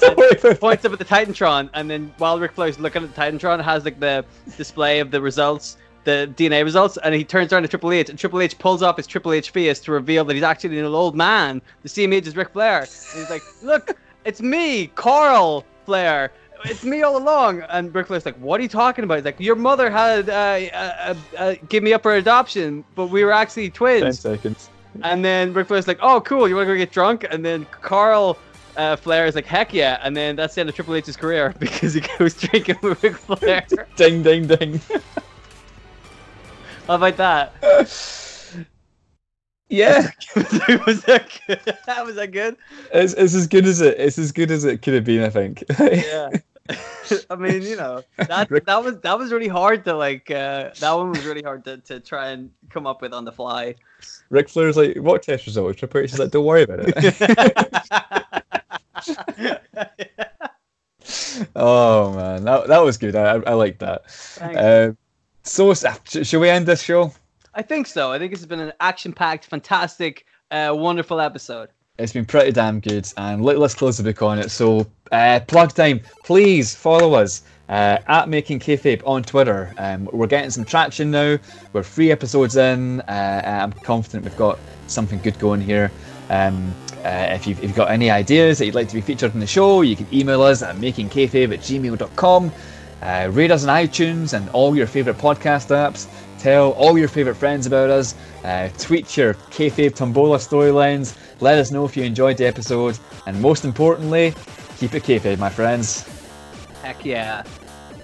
[0.60, 3.62] points up at the Titantron, and then while Ric Flair's looking at the Titantron, it
[3.62, 4.24] has like the
[4.56, 5.76] display of the results,
[6.06, 8.96] the DNA results, and he turns around to Triple H, and Triple H pulls off
[8.96, 12.26] his Triple H face to reveal that he's actually an old man, the same age
[12.26, 12.78] as Ric Flair.
[12.78, 16.32] And he's like, "Look, it's me, Carl Flair."
[16.64, 19.40] It's me all along, and Ric Flair's like, "What are you talking about?" He's like,
[19.40, 20.32] "Your mother had uh,
[20.72, 24.00] uh, uh, give me up for adoption, but we were actually twins.
[24.00, 24.70] Ten twins." seconds.
[25.02, 27.66] And then Ric Flair's like, "Oh, cool, you want to go get drunk?" And then
[27.82, 28.38] Carl
[28.76, 31.52] uh, Flair is like, "Heck yeah!" And then that's the end of Triple H's career
[31.58, 33.66] because he goes drinking with Ric Flair.
[33.96, 34.80] Ding ding ding.
[36.86, 37.52] How about that?
[39.68, 40.08] yeah,
[40.86, 41.60] was that good?
[42.06, 42.56] was that good?
[42.92, 45.24] it's, it's as good as it it's as good as it could have been.
[45.24, 45.64] I think.
[45.80, 46.30] Yeah.
[47.30, 50.30] I mean, you know, that that was that was really hard to like.
[50.30, 53.32] Uh, that one was really hard to, to try and come up with on the
[53.32, 53.74] fly.
[54.30, 55.80] Ric Flair's like, what test results?
[55.80, 56.94] Triple H is like, don't worry about it.
[61.56, 63.16] oh man, that, that was good.
[63.16, 64.04] I I, I like that.
[65.46, 67.12] So should we end this show?
[67.54, 68.12] I think so.
[68.12, 71.70] I think it's been an action-packed, fantastic, uh, wonderful episode.
[71.98, 74.50] It's been pretty damn good, and let, us close the book on it.
[74.50, 76.00] So, uh, plug time.
[76.24, 79.72] Please follow us uh, at Making Kayfabe on Twitter.
[79.78, 81.38] Um, we're getting some traction now.
[81.72, 83.00] We're three episodes in.
[83.02, 85.90] Uh, I'm confident we've got something good going here.
[86.28, 86.74] Um,
[87.04, 89.40] uh, if, you've, if you've got any ideas that you'd like to be featured in
[89.40, 92.52] the show, you can email us at makingkayfabe at gmail.com.
[93.02, 96.06] Uh, rate us on iTunes and all your favourite podcast apps.
[96.38, 98.14] Tell all your favourite friends about us.
[98.44, 101.16] Uh, tweet your kayfabe tombola storylines.
[101.40, 102.98] Let us know if you enjoyed the episode.
[103.26, 104.34] And most importantly,
[104.78, 106.04] keep it kayfabe, my friends.
[106.82, 107.42] Heck yeah,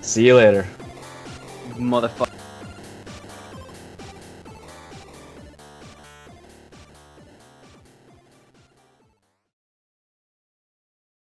[0.00, 0.66] See you later.
[1.74, 2.41] motherfucker.